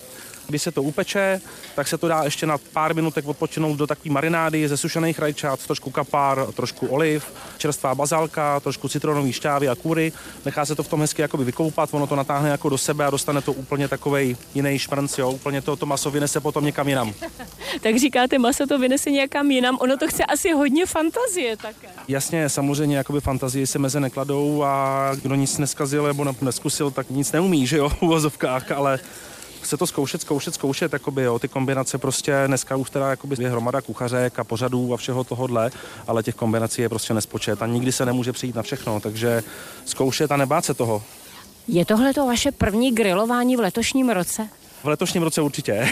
Když 0.48 0.62
se 0.62 0.72
to 0.72 0.84
upeče, 0.84 1.42
tak 1.76 1.88
se 1.88 1.98
to 1.98 2.08
dá 2.08 2.24
ještě 2.24 2.46
na 2.46 2.58
pár 2.58 2.96
minutek 2.96 3.28
odpočinout 3.28 3.78
do 3.78 3.88
takové 3.88 4.14
marinády 4.14 4.68
ze 4.68 4.78
sušených 4.78 5.20
rajčat, 5.20 5.66
trošku 5.66 5.92
kapár, 5.92 6.48
trošku 6.54 6.88
oliv, 6.88 7.26
čerstvá 7.58 7.96
bazálka, 7.96 8.60
trošku 8.60 8.90
citronový 8.90 9.34
šťávy 9.34 9.70
a 9.70 9.76
kůry. 9.76 10.12
Nechá 10.46 10.66
se 10.66 10.76
to 10.76 10.84
v 10.84 10.88
tom 10.88 11.02
hezky 11.02 11.22
jakoby 11.22 11.44
vykoupat, 11.44 11.94
ono 11.94 12.08
to 12.08 12.16
natáhne 12.16 12.50
jako 12.50 12.70
do 12.70 12.78
sebe 12.78 13.06
a 13.06 13.10
dostane 13.10 13.42
to 13.42 13.54
úplně 13.54 13.88
takový 13.88 14.38
jiný 14.56 14.80
šmrnc, 14.80 15.18
jo, 15.18 15.32
úplně 15.32 15.62
to, 15.62 15.76
to 15.76 15.86
maso 15.86 16.12
vynese 16.12 16.40
potom 16.40 16.66
někam 16.66 16.88
jinam. 16.88 17.14
tak 17.82 17.98
říkáte, 18.00 18.40
maso 18.40 18.68
to 18.68 18.80
vynese 18.80 19.12
někam 19.12 19.52
jinam, 19.52 19.78
ono 19.82 19.98
to 19.98 20.08
chce 20.08 20.26
asi 20.26 20.52
hodně 20.52 20.86
fantazie 20.86 21.58
také. 21.58 21.88
Jasně, 22.08 22.50
samozřejmě, 22.50 22.98
jakoby 22.98 23.22
fantazie 23.22 23.68
se 23.68 23.80
meze 23.80 24.00
nekladou 24.00 24.64
a 24.64 25.12
kdo 25.22 25.36
nic 25.36 25.58
neskazil 25.58 26.08
nebo 26.08 26.26
neskusil, 26.42 26.92
tak 26.92 27.10
nic 27.10 27.32
neumí, 27.32 27.68
že 27.68 27.78
jo, 27.78 27.90
v 27.90 28.02
uvozovkách, 28.02 28.72
ale 28.72 29.00
chce 29.68 29.78
to 29.78 29.88
zkoušet, 29.88 30.22
zkoušet, 30.22 30.54
zkoušet, 30.54 30.94
jakoby, 30.94 31.24
jo, 31.24 31.40
ty 31.40 31.48
kombinace 31.48 31.98
prostě 31.98 32.44
dneska 32.48 32.76
už 32.76 32.90
teda 32.90 33.10
jakoby 33.10 33.36
je 33.40 33.50
hromada 33.50 33.82
kuchařek 33.82 34.40
a 34.40 34.44
pořadů 34.44 34.94
a 34.94 34.98
všeho 34.98 35.24
tohohle, 35.24 35.72
ale 36.08 36.24
těch 36.24 36.36
kombinací 36.36 36.82
je 36.82 36.90
prostě 36.90 37.14
nespočet 37.14 37.62
a 37.62 37.68
nikdy 37.68 37.92
se 37.92 38.06
nemůže 38.06 38.32
přijít 38.32 38.56
na 38.56 38.62
všechno, 38.62 39.00
takže 39.00 39.44
zkoušet 39.86 40.32
a 40.32 40.38
nebát 40.38 40.66
se 40.66 40.74
toho. 40.74 41.04
Je 41.68 41.86
tohle 41.86 42.14
to 42.14 42.26
vaše 42.26 42.52
první 42.52 42.92
grilování 42.92 43.56
v 43.56 43.60
letošním 43.60 44.10
roce? 44.10 44.50
V 44.84 44.88
letošním 44.88 45.24
roce 45.24 45.42
určitě. 45.42 45.90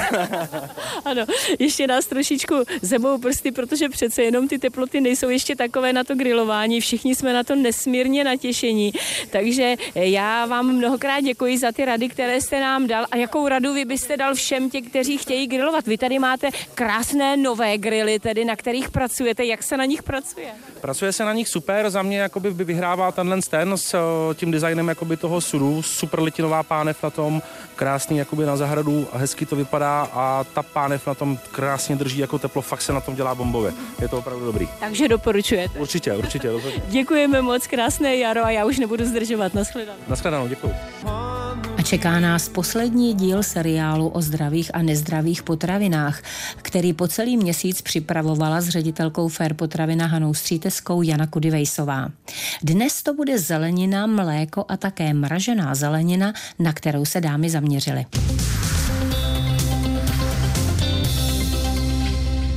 ano, 1.06 1.26
ještě 1.60 1.88
nás 1.88 2.06
trošičku 2.06 2.56
zemou 2.82 3.18
prsty, 3.18 3.52
protože 3.52 3.90
přece 3.90 4.24
jenom 4.24 4.48
ty 4.48 4.60
teploty 4.60 5.02
nejsou 5.02 5.30
ještě 5.30 5.56
takové 5.56 5.94
na 5.94 6.04
to 6.04 6.16
grilování. 6.16 6.82
Všichni 6.82 7.16
jsme 7.16 7.34
na 7.34 7.44
to 7.44 7.56
nesmírně 7.56 8.24
natěšení. 8.24 8.94
Takže 9.30 9.76
já 9.96 10.46
vám 10.46 10.66
mnohokrát 10.66 11.20
děkuji 11.20 11.58
za 11.58 11.72
ty 11.72 11.86
rady, 11.86 12.10
které 12.10 12.42
jste 12.42 12.60
nám 12.60 12.88
dal. 12.88 13.06
A 13.12 13.18
jakou 13.18 13.48
radu 13.48 13.74
vy 13.74 13.86
byste 13.86 14.18
dal 14.18 14.36
všem 14.36 14.70
těm, 14.70 14.84
kteří 14.84 15.18
chtějí 15.18 15.48
grilovat? 15.48 15.88
Vy 15.88 15.98
tady 15.98 16.20
máte 16.20 16.50
krásné 16.74 17.38
nové 17.38 17.78
grily, 17.78 18.20
tedy 18.20 18.46
na 18.46 18.56
kterých 18.56 18.90
pracujete. 18.90 19.46
Jak 19.46 19.64
se 19.64 19.78
na 19.78 19.86
nich 19.86 20.04
pracuje? 20.04 20.48
Pracuje 20.82 21.12
se 21.12 21.26
na 21.26 21.34
nich 21.34 21.48
super. 21.48 21.90
Za 21.90 22.02
mě 22.02 22.20
jakoby 22.20 22.50
vyhrává 22.50 23.12
tenhle 23.12 23.42
ten 23.50 23.78
s 23.78 23.96
tím 24.34 24.52
designem 24.52 24.88
jakoby 24.88 25.18
toho 25.18 25.42
sudu. 25.42 25.82
Super 25.82 26.20
litinová 26.20 26.64
pánev 26.64 27.04
na 27.04 27.10
tom, 27.10 27.42
krásný 27.76 28.18
jakoby 28.18 28.46
na 28.46 28.58
zahradu 28.58 28.75
zahradu 28.76 29.08
a 29.12 29.18
hezky 29.18 29.46
to 29.46 29.56
vypadá 29.56 30.10
a 30.14 30.44
ta 30.54 30.64
pánev 30.64 31.08
na 31.08 31.14
tom 31.14 31.38
krásně 31.52 31.96
drží 31.96 32.20
jako 32.20 32.40
teplo, 32.40 32.62
fakt 32.62 32.82
se 32.82 32.94
na 32.94 33.02
tom 33.02 33.16
dělá 33.16 33.36
bombově. 33.36 33.74
Je 34.02 34.08
to 34.08 34.18
opravdu 34.18 34.46
dobrý. 34.46 34.68
Takže 34.80 35.08
doporučujete. 35.08 35.80
Určitě, 35.80 36.14
určitě. 36.14 36.52
Děkujeme 36.88 37.42
moc, 37.42 37.68
krásné 37.68 38.18
jaro 38.18 38.46
a 38.46 38.52
já 38.52 38.66
už 38.66 38.80
nebudu 38.80 39.06
zdržovat. 39.06 39.54
Naschledanou. 39.54 40.00
Naschledanou, 40.08 40.48
děkuji. 40.48 40.74
A 41.78 41.82
čeká 41.84 42.20
nás 42.20 42.50
poslední 42.50 43.14
díl 43.14 43.44
seriálu 43.44 44.08
o 44.08 44.22
zdravých 44.22 44.72
a 44.74 44.82
nezdravých 44.82 45.44
potravinách, 45.44 46.22
který 46.58 46.94
po 46.94 47.08
celý 47.08 47.38
měsíc 47.38 47.82
připravovala 47.82 48.62
s 48.62 48.70
ředitelkou 48.70 49.28
Fair 49.28 49.54
potravina 49.54 50.06
Hanou 50.06 50.34
Stříteskou 50.34 51.02
Jana 51.02 51.28
Kudivejsová. 51.28 52.10
Dnes 52.64 53.04
to 53.04 53.14
bude 53.14 53.40
zelenina, 53.40 54.08
mléko 54.08 54.66
a 54.68 54.78
také 54.78 55.14
mražená 55.14 55.76
zelenina, 55.76 56.34
na 56.60 56.74
kterou 56.74 57.06
se 57.06 57.22
dámy 57.22 57.50
zaměřily. 57.50 58.06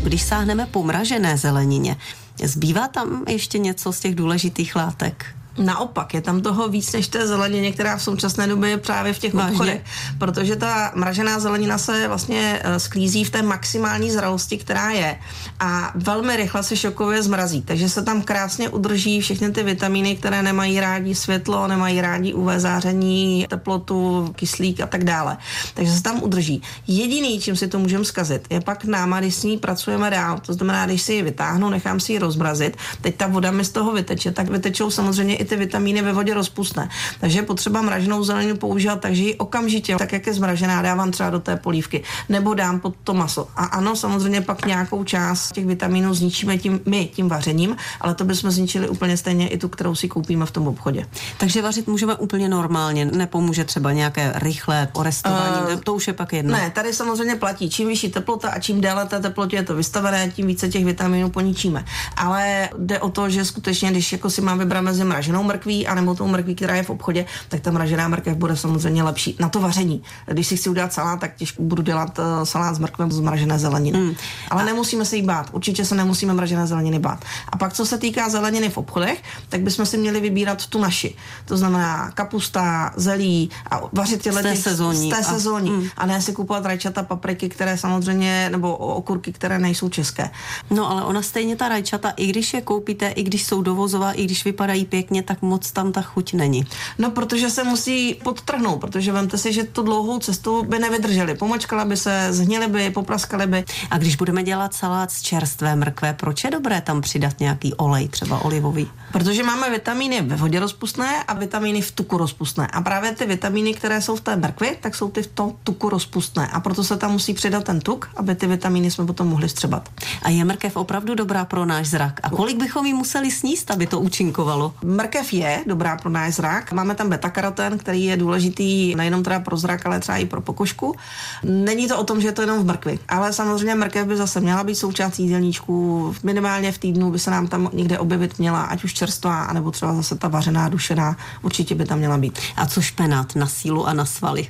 Když 0.03 0.23
sáhneme 0.23 0.67
po 0.67 0.83
mražené 0.83 1.37
zelenině, 1.37 1.97
zbývá 2.45 2.89
tam 2.89 3.25
ještě 3.29 3.59
něco 3.59 3.93
z 3.93 4.01
těch 4.01 4.15
důležitých 4.15 4.77
látek? 4.77 5.38
Naopak, 5.59 6.15
je 6.15 6.21
tam 6.21 6.41
toho 6.41 6.69
víc 6.69 6.93
než 6.93 7.09
té 7.09 7.27
zelenině, 7.27 7.73
která 7.73 7.97
v 7.97 8.03
současné 8.03 8.47
době 8.47 8.71
je 8.71 8.79
právě 8.79 9.13
v 9.13 9.19
těch 9.19 9.35
Vážně. 9.35 9.53
obchodech, 9.53 9.85
protože 10.19 10.57
ta 10.57 10.93
mražená 10.95 11.41
zelenina 11.41 11.79
se 11.79 12.09
vlastně 12.09 12.61
eh, 12.65 12.81
sklízí 12.81 13.25
v 13.25 13.31
té 13.31 13.43
maximální 13.43 14.11
zralosti, 14.11 14.59
která 14.59 14.91
je 14.91 15.19
a 15.61 15.93
velmi 15.95 16.37
rychle 16.37 16.63
se 16.63 16.77
šokově 16.77 17.23
zmrazí, 17.23 17.63
takže 17.63 17.89
se 17.89 18.03
tam 18.03 18.23
krásně 18.23 18.69
udrží 18.69 19.21
všechny 19.21 19.51
ty 19.53 19.63
vitamíny, 19.63 20.17
které 20.17 20.43
nemají 20.43 20.81
rádi 20.81 21.15
světlo, 21.15 21.69
nemají 21.69 22.01
rádi 22.01 22.35
UV 22.35 22.51
záření, 22.57 23.47
teplotu, 23.51 24.33
kyslík 24.37 24.81
a 24.81 24.87
tak 24.87 25.05
dále. 25.05 25.37
Takže 25.75 25.93
se 25.93 26.03
tam 26.03 26.23
udrží. 26.23 26.63
Jediný, 26.87 27.41
čím 27.41 27.57
si 27.57 27.69
to 27.69 27.79
můžeme 27.79 28.05
zkazit, 28.05 28.47
je 28.51 28.61
pak 28.61 28.85
náma, 28.85 29.21
když 29.21 29.35
s 29.35 29.43
ní 29.43 29.59
pracujeme 29.59 30.11
dál. 30.11 30.41
To 30.47 30.53
znamená, 30.53 30.87
když 30.87 31.03
si 31.03 31.13
ji 31.13 31.23
vytáhnu, 31.23 31.71
nechám 31.71 32.01
si 32.01 32.13
ji 32.13 32.19
rozmrazit, 32.19 32.77
teď 33.01 33.17
ta 33.17 33.27
voda 33.27 33.51
mi 33.51 33.65
z 33.65 33.71
toho 33.71 33.93
vyteče, 33.93 34.33
tak 34.33 34.49
vytečou 34.49 34.91
samozřejmě 34.91 35.37
i 35.37 35.45
ty 35.49 35.57
vitamíny 35.57 36.03
ve 36.03 36.13
vodě 36.13 36.35
rozpustné. 36.35 36.89
Takže 37.21 37.39
je 37.39 37.43
potřeba 37.43 37.83
mraženou 37.83 38.25
zeleninu 38.25 38.57
používat 38.57 39.01
takže 39.01 39.23
ji 39.23 39.35
okamžitě, 39.35 39.97
tak 39.97 40.13
jak 40.13 40.27
je 40.27 40.35
zmražená, 40.35 40.83
dávám 40.83 41.11
třeba 41.11 41.31
do 41.31 41.41
té 41.41 41.57
polívky, 41.57 42.03
nebo 42.29 42.55
dám 42.55 42.81
pod 42.81 42.95
to 43.05 43.15
maso. 43.15 43.49
A 43.57 43.65
ano, 43.65 43.97
samozřejmě 43.97 44.41
pak 44.41 44.67
nějakou 44.67 45.05
část 45.05 45.53
těch 45.53 45.67
vitamínů 45.67 46.15
zničíme 46.15 46.59
tím 46.59 46.81
my, 46.87 47.11
tím 47.15 47.29
vařením, 47.29 47.77
ale 48.01 48.15
to 48.15 48.25
bychom 48.25 48.51
zničili 48.51 48.89
úplně 48.89 49.17
stejně 49.17 49.49
i 49.49 49.59
tu, 49.59 49.69
kterou 49.69 49.95
si 49.95 50.09
koupíme 50.09 50.47
v 50.47 50.51
tom 50.51 50.69
obchodě. 50.69 51.07
Takže 51.39 51.63
vařit 51.63 51.87
můžeme 51.87 52.15
úplně 52.15 52.49
normálně, 52.49 53.05
nepomůže 53.05 53.65
třeba 53.65 53.93
nějaké 53.93 54.33
rychlé 54.37 54.89
orestování, 54.93 55.75
uh, 55.75 55.81
to 55.81 55.95
už 55.95 56.07
je 56.07 56.13
pak 56.13 56.33
jedno. 56.33 56.53
Ne, 56.53 56.71
tady 56.71 56.93
samozřejmě 56.93 57.37
platí, 57.37 57.71
čím 57.71 57.89
vyšší 57.89 58.11
teplota 58.11 58.51
a 58.51 58.59
čím 58.59 58.81
déle 58.81 59.07
té 59.07 59.21
teplotě 59.21 59.57
je 59.57 59.63
to 59.63 59.75
vystavené, 59.75 60.31
tím 60.31 60.47
více 60.47 60.69
těch 60.69 60.85
vitaminů 60.85 61.31
poničíme. 61.31 61.85
Ale 62.17 62.69
jde 62.79 62.99
o 63.01 63.11
to, 63.11 63.31
že 63.31 63.45
skutečně, 63.45 63.91
když 63.91 64.13
jako 64.13 64.31
si 64.31 64.41
mám 64.41 64.59
vybrat 64.59 64.81
mezi 64.81 65.05
mraženou 65.05 65.38
mrkví 65.43 65.87
a 65.87 65.95
nebo 65.95 66.15
tou 66.15 66.27
mrkví, 66.27 66.55
která 66.55 66.75
je 66.77 66.83
v 66.83 66.91
obchodě, 66.91 67.27
tak 67.49 67.61
ta 67.61 67.71
mražená 67.71 68.09
mrkev 68.09 68.37
bude 68.37 68.57
samozřejmě 68.57 69.03
lepší 69.03 69.37
na 69.41 69.49
to 69.49 69.61
vaření. 69.61 70.03
Když 70.27 70.47
si 70.47 70.57
chci 70.57 70.71
udělat 70.71 70.93
salát, 70.93 71.21
tak 71.21 71.37
těžko 71.37 71.63
budu 71.63 71.83
dělat 71.83 72.19
uh, 72.19 72.25
salát 72.45 72.75
s 72.75 72.79
mrkvem 72.79 73.13
z 73.13 73.21
mražené 73.21 73.59
zeleniny. 73.59 73.99
Mm. 73.99 74.15
Ale 74.51 74.63
a... 74.63 74.67
nemusíme 74.67 75.05
se 75.05 75.17
jí 75.17 75.23
bát. 75.23 75.49
Určitě 75.53 75.85
se 75.85 75.95
nemusíme 75.95 76.35
mražené 76.35 76.67
zeleniny 76.67 76.99
bát. 76.99 77.25
A 77.49 77.57
pak, 77.57 77.73
co 77.73 77.87
se 77.87 77.99
týká 77.99 78.29
zeleniny 78.29 78.69
v 78.69 78.79
obchodech, 78.79 79.23
tak 79.49 79.61
bychom 79.61 79.87
si 79.87 79.99
měli 79.99 80.21
vybírat 80.21 80.67
tu 80.67 80.81
naši. 80.81 81.15
To 81.45 81.57
znamená 81.57 82.11
kapusta, 82.11 82.93
zelí 82.97 83.51
a 83.71 83.81
vařit 83.93 84.23
tyhle 84.23 84.43
z 84.43 84.45
té 84.45 84.57
sezóní. 84.57 85.11
Z 85.11 85.17
té 85.17 85.23
sezóní. 85.23 85.71
A, 85.71 85.73
mm. 85.73 85.89
a 85.97 86.07
ne 86.07 86.23
si 86.23 86.33
kupovat 86.33 86.67
rajčata, 86.67 87.03
papriky, 87.03 87.49
které 87.49 87.79
samozřejmě, 87.79 88.51
nebo 88.51 88.77
okurky, 88.77 89.33
které 89.33 89.59
nejsou 89.59 89.89
české. 89.89 90.31
No 90.71 90.91
ale 90.91 91.05
ona 91.05 91.23
stejně 91.23 91.57
ta 91.57 91.69
rajčata, 91.69 92.11
i 92.17 92.27
když 92.27 92.55
je 92.55 92.61
koupíte, 92.61 93.09
i 93.09 93.23
když 93.23 93.47
jsou 93.47 93.63
dovozová, 93.63 94.13
i 94.13 94.25
když 94.25 94.45
vypadají 94.45 94.85
pěkně, 94.85 95.23
tak 95.29 95.43
moc 95.43 95.73
tam 95.73 95.93
ta 95.93 96.03
chuť 96.03 96.35
není. 96.35 96.65
No, 96.99 97.11
protože 97.11 97.51
se 97.51 97.65
musí 97.65 98.15
podtrhnout, 98.15 98.81
protože 98.81 99.13
vemte 99.13 99.39
si, 99.39 99.53
že 99.53 99.65
tu 99.65 99.83
dlouhou 99.83 100.19
cestu 100.19 100.65
by 100.65 100.79
nevydrželi. 100.79 101.35
Pomočkala 101.35 101.85
by 101.85 101.97
se, 101.97 102.29
zhnily 102.31 102.67
by, 102.67 102.91
popraskaly 102.91 103.47
by. 103.47 103.65
A 103.91 103.99
když 103.99 104.17
budeme 104.17 104.43
dělat 104.43 104.75
salát 104.75 105.11
z 105.13 105.23
čerstvé 105.23 105.77
mrkve, 105.77 106.13
proč 106.13 106.45
je 106.45 106.51
dobré 106.51 106.81
tam 106.81 107.01
přidat 107.01 107.41
nějaký 107.41 107.75
olej, 107.75 108.09
třeba 108.09 108.45
olivový? 108.45 108.89
Protože 109.13 109.43
máme 109.43 109.71
vitamíny 109.71 110.23
ve 110.23 110.37
vodě 110.37 110.61
rozpustné 110.61 111.25
a 111.25 111.35
vitamíny 111.35 111.83
v 111.83 111.93
tuku 111.93 112.19
rozpustné. 112.19 112.67
A 112.67 112.81
právě 112.81 113.13
ty 113.13 113.27
vitamíny, 113.27 113.75
které 113.75 114.03
jsou 114.03 114.17
v 114.17 114.21
té 114.21 114.37
mrkvi, 114.37 114.77
tak 114.81 114.95
jsou 114.95 115.11
ty 115.11 115.23
v 115.23 115.27
tom 115.27 115.55
tuku 115.65 115.89
rozpustné. 115.89 116.49
A 116.49 116.61
proto 116.61 116.85
se 116.85 116.97
tam 116.97 117.13
musí 117.13 117.35
přidat 117.35 117.65
ten 117.65 117.81
tuk, 117.81 118.09
aby 118.17 118.35
ty 118.35 118.47
vitamíny 118.47 118.91
jsme 118.91 119.07
potom 119.07 119.29
mohli 119.29 119.49
střebat. 119.49 119.89
A 120.23 120.31
je 120.31 120.45
mrkev 120.45 120.77
opravdu 120.77 121.15
dobrá 121.15 121.45
pro 121.45 121.67
náš 121.67 121.87
zrak? 121.87 122.21
A 122.23 122.31
kolik 122.31 122.57
bychom 122.57 122.87
ji 122.87 122.95
museli 122.95 123.31
sníst, 123.31 123.71
aby 123.71 123.87
to 123.87 124.01
účinkovalo? 124.01 124.75
Mrkev 124.85 125.33
je 125.33 125.65
dobrá 125.67 125.97
pro 125.97 126.11
náš 126.11 126.35
zrak. 126.35 126.73
Máme 126.73 126.95
tam 126.95 127.11
beta-karoten, 127.11 127.79
který 127.79 128.05
je 128.05 128.17
důležitý 128.17 128.95
nejenom 128.95 129.23
teda 129.23 129.41
pro 129.41 129.57
zrak, 129.57 129.87
ale 129.87 130.01
třeba 130.01 130.19
i 130.19 130.25
pro 130.25 130.41
pokožku. 130.41 130.97
Není 131.43 131.89
to 131.89 131.99
o 131.99 132.05
tom, 132.05 132.21
že 132.21 132.29
je 132.29 132.33
to 132.33 132.43
jenom 132.43 132.59
v 132.59 132.67
mrkvi, 132.67 132.99
ale 133.09 133.33
samozřejmě 133.33 133.75
mrkev 133.75 134.07
by 134.07 134.17
zase 134.17 134.41
měla 134.41 134.65
být 134.65 134.75
součástí 134.75 135.23
jídelníčku. 135.23 136.15
Minimálně 136.23 136.73
v 136.73 136.79
týdnu 136.79 137.11
by 137.11 137.19
se 137.19 137.31
nám 137.31 137.47
tam 137.47 137.71
někde 137.73 137.99
objevit 137.99 138.39
měla, 138.39 138.63
ať 138.63 138.85
už 138.85 138.95
čerstvá, 138.99 139.43
anebo 139.43 139.71
třeba 139.71 139.95
zase 139.95 140.19
ta 140.19 140.29
vařená, 140.29 140.69
dušená, 140.69 141.17
určitě 141.43 141.75
by 141.75 141.85
tam 141.85 141.99
měla 141.99 142.19
být. 142.19 142.39
A 142.57 142.67
co 142.67 142.83
špenát 142.83 143.37
na 143.37 143.47
sílu 143.47 143.87
a 143.87 143.93
na 143.93 144.05
svaly? 144.05 144.49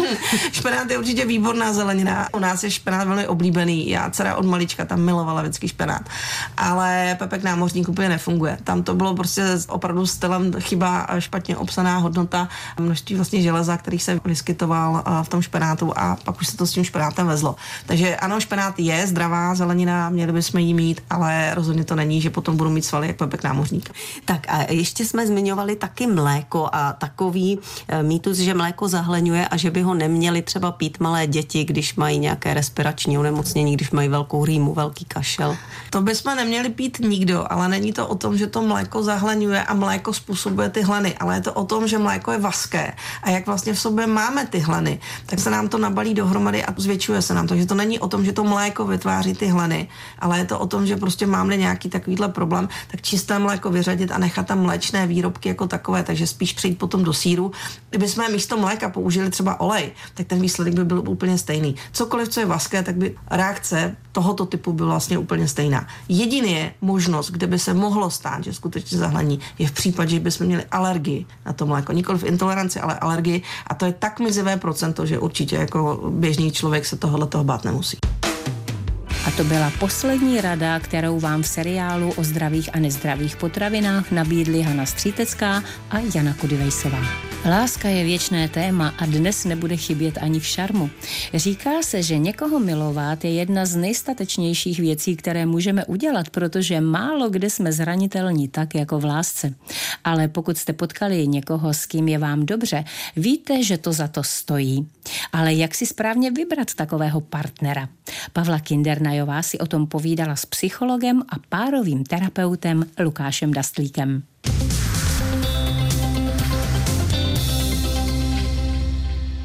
špenát 0.52 0.90
je 0.90 0.98
určitě 0.98 1.26
výborná 1.26 1.72
zelenina. 1.72 2.28
U 2.34 2.38
nás 2.38 2.64
je 2.64 2.70
špenát 2.70 3.08
velmi 3.08 3.26
oblíbený. 3.26 3.90
Já 3.90 4.10
dcera 4.10 4.36
od 4.36 4.46
malička 4.46 4.84
tam 4.84 5.00
milovala 5.00 5.42
vždycky 5.42 5.68
špenát. 5.68 6.02
Ale 6.56 7.16
pepek 7.18 7.42
námořník 7.42 7.88
úplně 7.88 8.08
nefunguje. 8.08 8.58
Tam 8.64 8.82
to 8.82 8.94
bylo 8.94 9.14
prostě 9.14 9.42
opravdu 9.68 10.06
stylem 10.06 10.52
chyba 10.60 11.06
špatně 11.18 11.56
obsaná 11.56 11.98
hodnota 11.98 12.48
množství 12.80 13.16
vlastně 13.16 13.42
železa, 13.42 13.76
který 13.76 13.98
se 13.98 14.20
vyskytoval 14.24 15.04
v 15.22 15.28
tom 15.28 15.42
špenátu 15.42 15.92
a 15.98 16.16
pak 16.24 16.40
už 16.40 16.46
se 16.46 16.56
to 16.56 16.66
s 16.66 16.72
tím 16.72 16.84
špenátem 16.84 17.26
vezlo. 17.26 17.56
Takže 17.86 18.16
ano, 18.16 18.40
špenát 18.40 18.78
je 18.78 19.06
zdravá 19.06 19.54
zelenina, 19.54 20.08
měli 20.10 20.32
bychom 20.32 20.60
jí 20.60 20.74
mít, 20.74 21.00
ale 21.10 21.54
rozhodně 21.54 21.84
to 21.84 21.94
není, 21.94 22.20
že 22.20 22.30
potom 22.30 22.56
budu 22.56 22.70
mít 22.70 22.84
svaly 22.84 23.06
jak 23.06 23.16
pepek 23.16 23.42
námořník. 23.42 23.87
Tak 24.24 24.46
a 24.48 24.72
ještě 24.72 25.04
jsme 25.04 25.26
zmiňovali 25.26 25.76
taky 25.76 26.06
mléko 26.06 26.68
a 26.72 26.92
takový 26.92 27.58
e, 27.88 28.02
mýtus, 28.02 28.36
že 28.36 28.54
mléko 28.54 28.88
zahleňuje 28.88 29.48
a 29.48 29.56
že 29.56 29.70
by 29.70 29.82
ho 29.82 29.94
neměli 29.94 30.42
třeba 30.42 30.72
pít 30.72 31.00
malé 31.00 31.26
děti, 31.26 31.64
když 31.64 31.94
mají 31.94 32.18
nějaké 32.18 32.54
respirační 32.54 33.18
onemocnění, 33.18 33.74
když 33.74 33.90
mají 33.90 34.08
velkou 34.08 34.44
rýmu, 34.44 34.74
velký 34.74 35.04
kašel. 35.04 35.56
To 35.90 36.02
bychom 36.02 36.36
neměli 36.36 36.68
pít 36.68 36.98
nikdo, 36.98 37.52
ale 37.52 37.68
není 37.68 37.92
to 37.92 38.06
o 38.06 38.14
tom, 38.14 38.36
že 38.36 38.46
to 38.46 38.62
mléko 38.62 39.02
zahleňuje 39.02 39.64
a 39.64 39.74
mléko 39.74 40.12
způsobuje 40.12 40.68
ty 40.70 40.82
hleny, 40.82 41.14
ale 41.16 41.34
je 41.34 41.40
to 41.40 41.52
o 41.52 41.64
tom, 41.64 41.88
že 41.88 41.98
mléko 41.98 42.32
je 42.32 42.38
vaské 42.38 42.92
a 43.22 43.30
jak 43.30 43.46
vlastně 43.46 43.72
v 43.72 43.80
sobě 43.80 44.06
máme 44.06 44.46
ty 44.46 44.58
hleny, 44.58 45.00
tak 45.26 45.38
se 45.38 45.50
nám 45.50 45.68
to 45.68 45.78
nabalí 45.78 46.14
dohromady 46.14 46.64
a 46.64 46.74
zvětšuje 46.76 47.22
se 47.22 47.34
nám. 47.34 47.46
Takže 47.46 47.66
to 47.66 47.74
není 47.74 47.98
o 47.98 48.08
tom, 48.08 48.24
že 48.24 48.32
to 48.32 48.44
mléko 48.44 48.84
vytváří 48.84 49.34
ty 49.34 49.46
hleny, 49.46 49.88
ale 50.18 50.38
je 50.38 50.44
to 50.44 50.58
o 50.58 50.66
tom, 50.66 50.86
že 50.86 50.96
prostě 50.96 51.26
máme 51.26 51.56
nějaký 51.56 51.88
takovýhle 51.88 52.28
problém, 52.28 52.68
tak 52.90 53.02
čisté 53.02 53.38
mléko 53.38 53.70
vyřadit 53.78 54.10
a 54.10 54.18
nechat 54.18 54.46
tam 54.46 54.62
mléčné 54.62 55.06
výrobky 55.06 55.48
jako 55.48 55.66
takové, 55.66 56.02
takže 56.02 56.26
spíš 56.26 56.52
přejít 56.52 56.78
potom 56.78 57.04
do 57.04 57.12
síru. 57.12 57.52
Kdybychom 57.90 58.32
místo 58.32 58.56
mléka 58.56 58.90
použili 58.90 59.30
třeba 59.30 59.60
olej, 59.60 59.92
tak 60.14 60.26
ten 60.26 60.40
výsledek 60.40 60.74
by 60.74 60.84
byl 60.84 61.02
úplně 61.08 61.38
stejný. 61.38 61.74
Cokoliv, 61.92 62.28
co 62.28 62.40
je 62.40 62.46
vaské, 62.46 62.82
tak 62.82 62.96
by 62.96 63.14
reakce 63.30 63.96
tohoto 64.12 64.46
typu 64.46 64.72
byla 64.72 64.90
vlastně 64.90 65.18
úplně 65.18 65.48
stejná. 65.48 65.86
Jediný 66.08 66.52
je 66.52 66.74
možnost, 66.80 67.30
kde 67.30 67.46
by 67.46 67.58
se 67.58 67.74
mohlo 67.74 68.10
stát, 68.10 68.44
že 68.44 68.52
skutečně 68.52 68.98
zahlení, 68.98 69.40
je 69.58 69.68
v 69.68 69.72
případě, 69.72 70.10
že 70.10 70.20
bychom 70.20 70.46
měli 70.46 70.64
alergii 70.70 71.26
na 71.46 71.52
to 71.52 71.66
mléko. 71.66 71.92
Nikoli 71.92 72.18
v 72.18 72.24
intoleranci, 72.24 72.80
ale 72.80 72.98
alergii. 72.98 73.42
A 73.66 73.74
to 73.74 73.86
je 73.86 73.92
tak 73.92 74.20
mizivé 74.20 74.56
procento, 74.56 75.06
že 75.06 75.18
určitě 75.18 75.56
jako 75.56 76.10
běžný 76.10 76.52
člověk 76.52 76.86
se 76.86 76.96
tohohle 76.96 77.26
toho 77.26 77.44
bát 77.44 77.64
nemusí. 77.64 77.98
A 79.28 79.30
to 79.30 79.44
byla 79.44 79.72
poslední 79.80 80.40
rada, 80.40 80.80
kterou 80.80 81.20
vám 81.20 81.42
v 81.42 81.48
seriálu 81.48 82.12
o 82.12 82.24
zdravých 82.24 82.74
a 82.74 82.78
nezdravých 82.78 83.36
potravinách 83.36 84.10
nabídly 84.10 84.62
Hana 84.62 84.86
Střítecká 84.86 85.62
a 85.90 85.98
Jana 86.14 86.34
Kudivejsová. 86.34 86.98
Láska 87.44 87.88
je 87.88 88.04
věčné 88.04 88.48
téma 88.48 88.94
a 88.98 89.06
dnes 89.06 89.44
nebude 89.44 89.76
chybět 89.76 90.18
ani 90.20 90.40
v 90.40 90.46
šarmu. 90.46 90.90
Říká 91.34 91.70
se, 91.82 92.02
že 92.02 92.18
někoho 92.18 92.60
milovat 92.60 93.24
je 93.24 93.30
jedna 93.30 93.66
z 93.66 93.76
nejstatečnějších 93.76 94.80
věcí, 94.80 95.16
které 95.16 95.46
můžeme 95.46 95.84
udělat, 95.84 96.30
protože 96.30 96.80
málo 96.80 97.30
kde 97.30 97.50
jsme 97.50 97.72
zranitelní 97.72 98.48
tak 98.48 98.74
jako 98.74 98.98
v 98.98 99.04
lásce. 99.04 99.54
Ale 100.04 100.28
pokud 100.28 100.58
jste 100.58 100.72
potkali 100.72 101.26
někoho, 101.26 101.74
s 101.74 101.86
kým 101.86 102.08
je 102.08 102.18
vám 102.18 102.46
dobře, 102.46 102.84
víte, 103.16 103.62
že 103.62 103.78
to 103.78 103.92
za 103.92 104.08
to 104.08 104.22
stojí. 104.22 104.88
Ale 105.32 105.54
jak 105.54 105.74
si 105.74 105.86
správně 105.86 106.30
vybrat 106.30 106.74
takového 106.74 107.20
partnera? 107.20 107.88
Pavla 108.32 108.58
Kindernajová 109.18 109.42
si 109.42 109.58
o 109.58 109.66
tom 109.66 109.86
povídala 109.86 110.36
s 110.36 110.46
psychologem 110.46 111.22
a 111.28 111.34
párovým 111.48 112.04
terapeutem 112.04 112.86
Lukášem 112.98 113.52
Dastlíkem. 113.52 114.22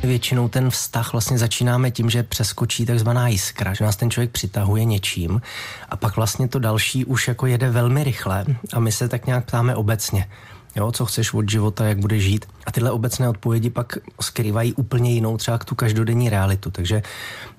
Většinou 0.03 0.49
ten 0.49 0.69
vztah 0.69 1.11
vlastně 1.11 1.37
začínáme 1.37 1.91
tím, 1.91 2.09
že 2.09 2.23
přeskočí 2.23 2.85
takzvaná 2.85 3.27
jiskra, 3.27 3.73
že 3.73 3.83
nás 3.83 3.95
ten 3.95 4.11
člověk 4.11 4.31
přitahuje 4.31 4.85
něčím 4.85 5.41
a 5.89 5.97
pak 5.97 6.15
vlastně 6.15 6.47
to 6.47 6.59
další 6.59 7.05
už 7.05 7.27
jako 7.27 7.45
jede 7.45 7.69
velmi 7.69 8.03
rychle 8.03 8.45
a 8.73 8.79
my 8.79 8.91
se 8.91 9.09
tak 9.09 9.25
nějak 9.25 9.45
ptáme 9.45 9.75
obecně. 9.75 10.29
Jo, 10.75 10.91
co 10.91 11.05
chceš 11.05 11.33
od 11.33 11.49
života, 11.49 11.85
jak 11.85 11.97
bude 11.97 12.19
žít. 12.19 12.45
A 12.65 12.71
tyhle 12.71 12.91
obecné 12.91 13.29
odpovědi 13.29 13.69
pak 13.69 13.97
skrývají 14.21 14.73
úplně 14.73 15.13
jinou 15.13 15.37
třeba 15.37 15.57
tu 15.57 15.75
každodenní 15.75 16.29
realitu. 16.29 16.71
Takže, 16.71 17.01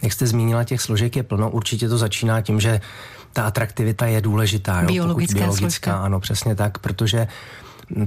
jak 0.02 0.12
jste 0.12 0.26
zmínila, 0.26 0.64
těch 0.64 0.80
složek 0.80 1.16
je 1.16 1.22
plno. 1.22 1.50
Určitě 1.50 1.88
to 1.88 1.98
začíná 1.98 2.40
tím, 2.40 2.60
že 2.60 2.80
ta 3.32 3.46
atraktivita 3.46 4.06
je 4.06 4.20
důležitá. 4.20 4.80
Jo? 4.80 4.86
Biologická, 4.86 5.38
biologická 5.38 6.02
ano, 6.02 6.20
přesně 6.20 6.54
tak, 6.54 6.78
protože 6.78 7.28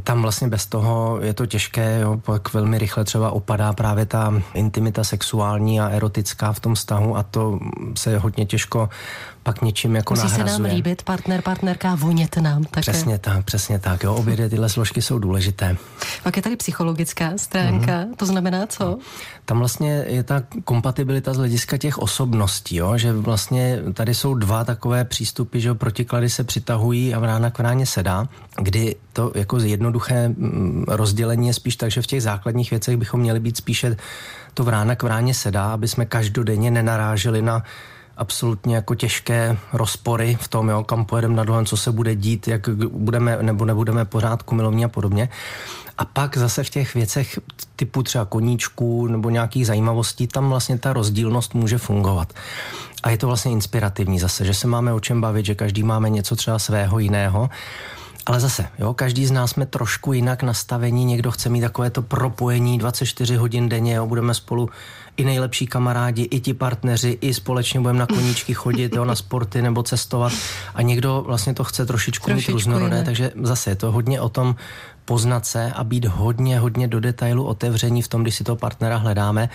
tam 0.04 0.22
vlastně 0.22 0.48
bez 0.48 0.66
toho 0.66 1.20
je 1.22 1.34
to 1.34 1.46
těžké, 1.46 2.00
jo, 2.00 2.18
pak 2.26 2.54
velmi 2.54 2.78
rychle 2.78 3.04
třeba 3.04 3.32
opadá 3.32 3.74
právě 3.74 4.06
ta 4.06 4.34
intimita 4.54 5.04
sexuální 5.04 5.80
a 5.82 5.90
erotická 5.90 6.54
v 6.54 6.60
tom 6.60 6.76
vztahu 6.76 7.18
a 7.18 7.24
to 7.24 7.60
se 7.96 8.18
hodně 8.18 8.46
těžko 8.46 8.90
pak 9.48 9.62
něčím 9.62 9.96
jako 9.96 10.14
Musí 10.14 10.24
nahrazuje. 10.24 10.56
se 10.56 10.62
nám 10.62 10.72
líbit, 10.72 11.04
partner, 11.04 11.42
partnerka, 11.42 11.96
vonět 11.96 12.38
nám 12.38 12.64
také. 12.64 12.82
Přesně 12.82 13.18
tak, 13.18 13.46
přesně 13.46 13.80
tak. 13.80 14.04
Jo, 14.04 14.16
obě 14.16 14.50
tyhle 14.50 14.70
složky 14.70 15.02
jsou 15.02 15.20
důležité. 15.20 15.78
Pak 16.24 16.36
je 16.36 16.44
tady 16.44 16.56
psychologická 16.56 17.32
stránka, 17.36 17.92
mm-hmm. 17.92 18.16
to 18.16 18.26
znamená 18.26 18.68
co? 18.68 18.98
Tam 19.46 19.60
vlastně 19.60 20.06
je 20.08 20.24
ta 20.24 20.44
kompatibilita 20.64 21.34
z 21.34 21.38
hlediska 21.38 21.78
těch 21.78 21.98
osobností, 21.98 22.76
jo? 22.76 22.98
že 22.98 23.14
vlastně 23.14 23.80
tady 23.94 24.16
jsou 24.16 24.34
dva 24.34 24.64
takové 24.64 25.06
přístupy, 25.06 25.60
že 25.60 25.74
protiklady 25.74 26.30
se 26.30 26.44
přitahují 26.44 27.14
a 27.14 27.20
vrána 27.20 27.50
k 27.50 27.58
vráně 27.58 27.86
sedá, 27.86 28.28
kdy 28.62 28.96
to 29.14 29.32
jako 29.36 29.58
jednoduché 29.60 30.30
mm, 30.30 30.86
rozdělení 30.88 31.48
je 31.48 31.54
spíš 31.54 31.76
tak, 31.76 31.92
že 31.92 32.02
v 32.02 32.08
těch 32.08 32.24
základních 32.24 32.70
věcech 32.70 32.98
bychom 32.98 33.20
měli 33.20 33.40
být 33.40 33.58
spíše 33.58 33.98
to 34.54 34.64
vrána 34.64 34.96
k 34.96 35.04
vráně 35.04 35.34
sedá, 35.34 35.74
aby 35.74 35.88
jsme 35.88 36.06
každodenně 36.06 36.72
nenaráželi 36.72 37.42
na 37.42 37.64
absolutně 38.18 38.76
jako 38.76 38.96
těžké 38.96 39.58
rozpory 39.74 40.38
v 40.42 40.48
tom, 40.48 40.70
jo, 40.70 40.84
kam 40.84 41.06
pojedeme 41.06 41.36
na 41.36 41.44
dolen, 41.44 41.66
co 41.66 41.78
se 41.78 41.92
bude 41.92 42.16
dít, 42.16 42.48
jak 42.48 42.70
budeme 42.90 43.38
nebo 43.42 43.66
nebudeme 43.66 44.06
pořádku 44.06 44.56
milovní 44.56 44.86
a 44.86 44.88
podobně. 44.88 45.30
A 45.98 46.06
pak 46.06 46.38
zase 46.38 46.64
v 46.64 46.70
těch 46.70 46.94
věcech 46.94 47.40
typu 47.76 48.04
třeba 48.04 48.26
koníčků 48.26 49.08
nebo 49.08 49.30
nějakých 49.30 49.68
zajímavostí, 49.68 50.28
tam 50.28 50.50
vlastně 50.50 50.78
ta 50.78 50.94
rozdílnost 50.94 51.54
může 51.54 51.78
fungovat. 51.78 52.34
A 53.04 53.10
je 53.10 53.18
to 53.18 53.28
vlastně 53.28 53.52
inspirativní 53.52 54.20
zase, 54.20 54.46
že 54.46 54.54
se 54.54 54.68
máme 54.68 54.94
o 54.94 55.00
čem 55.00 55.22
bavit, 55.22 55.46
že 55.46 55.56
každý 55.56 55.84
máme 55.84 56.10
něco 56.10 56.36
třeba 56.36 56.60
svého 56.60 57.00
jiného. 57.00 57.50
Ale 58.28 58.40
zase, 58.40 58.68
jo, 58.80 58.94
každý 58.94 59.26
z 59.26 59.32
nás 59.32 59.52
jsme 59.52 59.66
trošku 59.66 60.14
jinak 60.14 60.44
nastavení, 60.44 61.06
někdo 61.06 61.32
chce 61.32 61.50
mít 61.50 61.62
takové 61.62 61.90
to 61.90 62.02
propojení 62.02 62.78
24 62.78 63.36
hodin 63.36 63.70
denně, 63.70 63.94
jo, 63.94 64.08
budeme 64.08 64.34
spolu 64.34 64.70
i 65.18 65.26
nejlepší 65.26 65.68
kamarádi, 65.68 66.24
i 66.24 66.40
ti 66.40 66.54
partneři, 66.54 67.18
i 67.22 67.34
společně 67.34 67.80
budeme 67.80 68.00
na 68.00 68.06
koníčky 68.06 68.54
chodit, 68.54 68.96
jo, 68.96 69.06
na 69.06 69.16
sporty 69.16 69.62
nebo 69.62 69.84
cestovat. 69.84 70.34
A 70.76 70.82
někdo 70.82 71.24
vlastně 71.28 71.54
to 71.54 71.64
chce 71.64 71.86
trošičku, 71.86 72.26
trošičku 72.26 72.52
mít 72.52 72.54
různorodé, 72.54 73.04
takže 73.04 73.32
zase 73.44 73.70
je 73.70 73.76
to 73.76 73.92
hodně 73.92 74.22
o 74.22 74.30
tom 74.30 74.56
poznat 75.06 75.46
se 75.46 75.72
a 75.76 75.84
být 75.84 76.06
hodně, 76.06 76.60
hodně 76.60 76.88
do 76.88 77.00
detailu 77.00 77.44
otevření 77.44 78.02
v 78.02 78.08
tom, 78.08 78.22
když 78.22 78.36
si 78.36 78.44
toho 78.44 78.56
partnera 78.56 78.98
hledáme 78.98 79.50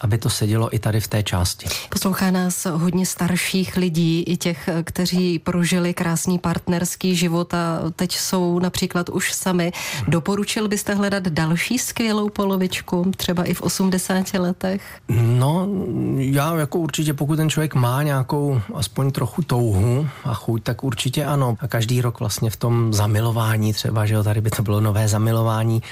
aby 0.00 0.18
to 0.18 0.30
sedělo 0.30 0.74
i 0.74 0.78
tady 0.78 1.00
v 1.00 1.08
té 1.08 1.22
části. 1.22 1.66
Poslouchá 1.88 2.30
nás 2.30 2.66
hodně 2.72 3.06
starších 3.06 3.76
lidí, 3.76 4.22
i 4.22 4.36
těch, 4.36 4.68
kteří 4.84 5.38
prožili 5.38 5.94
krásný 5.94 6.38
partnerský 6.38 7.16
život 7.16 7.54
a 7.54 7.80
teď 7.96 8.12
jsou 8.12 8.58
například 8.58 9.08
už 9.08 9.32
sami. 9.32 9.72
Doporučil 10.08 10.68
byste 10.68 10.94
hledat 10.94 11.22
další 11.22 11.78
skvělou 11.78 12.28
polovičku, 12.28 13.12
třeba 13.16 13.44
i 13.44 13.54
v 13.54 13.62
80 13.62 14.34
letech? 14.34 14.82
No, 15.08 15.68
já 16.16 16.56
jako 16.56 16.78
určitě, 16.78 17.14
pokud 17.14 17.36
ten 17.36 17.50
člověk 17.50 17.74
má 17.74 18.02
nějakou 18.02 18.60
aspoň 18.74 19.10
trochu 19.10 19.42
touhu 19.42 20.08
a 20.24 20.34
chuť, 20.34 20.62
tak 20.62 20.84
určitě 20.84 21.24
ano. 21.24 21.56
A 21.60 21.68
každý 21.68 22.00
rok 22.00 22.20
vlastně 22.20 22.50
v 22.50 22.56
tom 22.56 22.92
zamilování 22.92 23.72
třeba, 23.72 24.06
že 24.06 24.14
jo, 24.14 24.22
tady 24.22 24.40
by 24.40 24.50
to 24.50 24.62
bylo 24.62 24.80
nové 24.80 25.08
zamilování, 25.08 25.82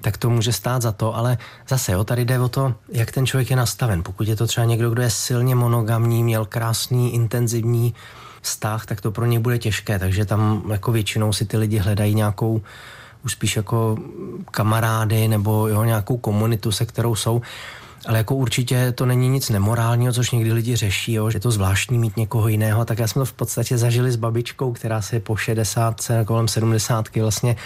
tak 0.00 0.16
to 0.16 0.30
může 0.30 0.52
stát 0.52 0.82
za 0.82 0.92
to, 0.92 1.16
ale 1.16 1.38
zase 1.68 1.92
jo, 1.92 2.04
tady 2.04 2.24
jde 2.24 2.40
o 2.40 2.48
to, 2.48 2.74
jak 2.92 3.12
ten 3.12 3.26
člověk 3.26 3.50
je 3.50 3.56
nastaven. 3.56 4.02
Pokud 4.02 4.28
je 4.28 4.36
to 4.36 4.46
třeba 4.46 4.64
někdo, 4.64 4.90
kdo 4.90 5.02
je 5.02 5.10
silně 5.10 5.54
monogamní, 5.54 6.24
měl 6.24 6.44
krásný, 6.44 7.14
intenzivní 7.14 7.94
vztah, 8.42 8.86
tak 8.86 9.00
to 9.00 9.10
pro 9.10 9.26
ně 9.26 9.40
bude 9.40 9.58
těžké, 9.58 9.98
takže 9.98 10.24
tam 10.24 10.62
jako 10.70 10.92
většinou 10.92 11.32
si 11.32 11.44
ty 11.44 11.56
lidi 11.56 11.78
hledají 11.78 12.14
nějakou 12.14 12.62
už 13.24 13.32
spíš 13.32 13.56
jako 13.56 13.96
kamarády 14.50 15.28
nebo 15.28 15.68
jo, 15.68 15.84
nějakou 15.84 16.16
komunitu, 16.16 16.72
se 16.72 16.86
kterou 16.86 17.14
jsou. 17.14 17.42
Ale 18.06 18.18
jako 18.18 18.34
určitě 18.34 18.92
to 18.92 19.06
není 19.06 19.28
nic 19.28 19.50
nemorálního, 19.50 20.12
což 20.12 20.30
někdy 20.30 20.52
lidi 20.52 20.76
řeší, 20.76 21.12
jo, 21.12 21.30
že 21.30 21.36
je 21.36 21.40
to 21.40 21.50
zvláštní 21.50 21.98
mít 21.98 22.16
někoho 22.16 22.48
jiného. 22.48 22.84
Tak 22.84 22.98
já 22.98 23.06
jsme 23.06 23.20
to 23.20 23.24
v 23.24 23.32
podstatě 23.32 23.78
zažili 23.78 24.12
s 24.12 24.16
babičkou, 24.16 24.72
která 24.72 25.02
se 25.02 25.20
po 25.20 25.36
60, 25.36 26.10
kolem 26.24 26.48
70 26.48 27.16
vlastně 27.16 27.56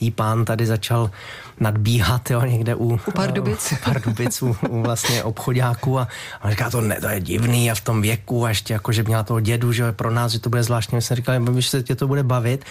jí 0.00 0.10
pán 0.10 0.44
tady 0.44 0.66
začal 0.66 1.10
nadbíhat 1.60 2.30
jo, 2.30 2.40
někde 2.40 2.74
u, 2.74 3.00
u 3.06 3.10
Pardubic, 3.10 3.72
u, 3.72 3.76
Pardubic 3.84 4.42
u, 4.42 4.56
u 4.68 4.82
vlastně 4.82 5.22
obchodáků 5.22 5.98
a, 5.98 6.08
a 6.42 6.50
říká 6.50 6.70
to, 6.70 6.80
ne, 6.80 7.00
to 7.00 7.08
je 7.08 7.20
divný 7.20 7.70
a 7.70 7.74
v 7.74 7.80
tom 7.80 8.02
věku 8.02 8.44
a 8.44 8.48
ještě 8.48 8.72
jako, 8.72 8.92
že 8.92 9.02
měla 9.02 9.22
toho 9.22 9.40
dědu, 9.40 9.72
že 9.72 9.92
pro 9.92 10.10
nás, 10.10 10.32
že 10.32 10.38
to 10.38 10.50
bude 10.50 10.62
zvláštní. 10.62 10.96
My 10.96 11.02
jsme 11.02 11.16
říkali, 11.16 11.62
že 11.62 11.68
se 11.68 11.82
tě 11.82 11.94
to 11.94 12.08
bude 12.08 12.22
bavit. 12.22 12.64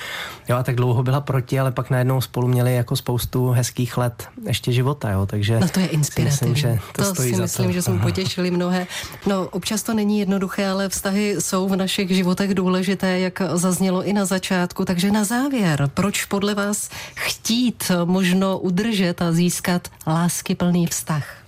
Jo, 0.50 0.58
a 0.58 0.64
tak 0.64 0.76
dlouho 0.76 1.04
byla 1.04 1.22
proti, 1.22 1.60
ale 1.60 1.72
pak 1.72 1.90
najednou 1.90 2.22
spolu 2.22 2.48
měli 2.48 2.76
jako 2.76 2.96
spoustu 2.96 3.50
hezkých 3.50 3.98
let 3.98 4.28
ještě 4.48 4.72
života, 4.72 5.12
jo, 5.12 5.26
takže 5.26 5.60
no 5.60 5.70
to 5.70 5.80
je 5.80 5.88
inspirativní. 5.88 6.52
Myslím, 6.52 6.56
že 6.56 6.80
to, 6.92 7.04
to 7.04 7.16
stojí 7.16 7.30
si 7.30 7.36
za 7.36 7.42
myslím, 7.42 7.66
to. 7.66 7.72
že 7.72 7.82
jsme 7.82 8.00
potěšili 8.00 8.52
mnohé. 8.52 8.88
No 9.28 9.48
občas 9.52 9.84
to 9.84 9.94
není 9.94 10.20
jednoduché, 10.20 10.68
ale 10.68 10.90
vztahy 10.90 11.36
jsou 11.40 11.68
v 11.70 11.76
našich 11.76 12.10
životech 12.10 12.54
důležité, 12.54 13.20
jak 13.20 13.42
zaznělo 13.54 14.04
i 14.04 14.14
na 14.14 14.26
začátku. 14.26 14.86
Takže 14.86 15.12
na 15.12 15.24
závěr, 15.24 15.90
proč 15.94 16.26
podle 16.26 16.56
vás 16.56 16.90
chtít 17.16 17.92
možno 18.06 18.58
udržet 18.60 18.75
a 19.22 19.32
získat 19.32 19.88
lásky 20.08 20.56
plný 20.56 20.88
vztah? 20.88 21.46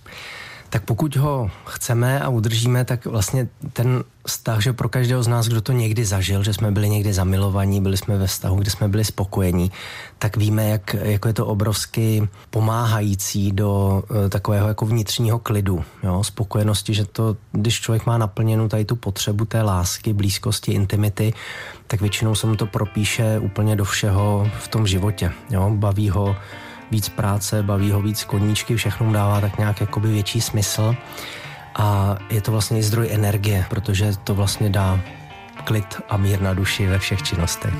Tak 0.70 0.84
pokud 0.84 1.16
ho 1.16 1.52
chceme 1.66 2.20
a 2.20 2.30
udržíme, 2.30 2.86
tak 2.86 3.06
vlastně 3.06 3.48
ten 3.74 4.04
vztah, 4.26 4.62
že 4.62 4.74
pro 4.74 4.90
každého 4.90 5.24
z 5.24 5.28
nás, 5.28 5.48
kdo 5.48 5.62
to 5.62 5.72
někdy 5.72 6.06
zažil, 6.06 6.44
že 6.44 6.54
jsme 6.54 6.72
byli 6.72 6.90
někdy 6.90 7.13
zamilovaní, 7.13 7.82
byli 7.82 7.98
jsme 7.98 8.18
ve 8.18 8.28
vztahu, 8.28 8.56
kde 8.56 8.72
jsme 8.72 8.88
byli 8.88 9.06
spokojení, 9.06 9.72
tak 10.20 10.38
víme, 10.38 10.70
jak 10.70 10.94
jako 10.94 11.28
je 11.28 11.34
to 11.34 11.46
obrovsky 11.46 12.28
pomáhající 12.50 13.52
do 13.52 14.04
uh, 14.10 14.30
takového 14.30 14.68
jako 14.68 14.86
vnitřního 14.86 15.40
klidu, 15.40 15.84
jo, 16.04 16.24
spokojenosti, 16.24 16.94
že 16.94 17.06
to, 17.06 17.38
když 17.52 17.82
člověk 17.82 18.06
má 18.06 18.18
naplněnou 18.18 18.68
tady 18.68 18.86
tu 18.86 18.96
potřebu 18.96 19.46
té 19.46 19.62
lásky, 19.62 20.13
blízkosti, 20.13 20.72
intimity, 20.72 21.34
tak 21.88 22.02
většinou 22.02 22.36
se 22.36 22.48
mu 22.48 22.56
to 22.56 22.66
propíše 22.66 23.40
úplně 23.40 23.76
do 23.76 23.86
všeho 23.86 24.52
v 24.60 24.68
tom 24.68 24.88
životě, 24.88 25.32
jo, 25.50 25.72
baví 25.76 26.10
ho 26.10 26.36
víc 26.91 27.10
práce, 27.10 27.63
baví 27.63 27.91
ho 27.91 28.02
víc 28.02 28.23
koníčky, 28.23 28.76
všechno 28.76 29.06
mu 29.06 29.13
dává 29.13 29.41
tak 29.41 29.58
nějak 29.58 29.82
jakoby 29.82 30.12
větší 30.12 30.41
smysl. 30.41 30.95
A 31.76 32.17
je 32.30 32.41
to 32.41 32.52
vlastně 32.52 32.80
i 32.80 32.84
zdroj 32.84 33.10
energie, 33.12 33.65
protože 33.69 34.13
to 34.23 34.36
vlastně 34.36 34.69
dá 34.69 35.00
klid 35.67 35.95
a 36.10 36.17
mír 36.17 36.41
na 36.41 36.53
duši 36.53 36.86
ve 36.88 36.99
všech 36.99 37.23
činnostech. 37.23 37.73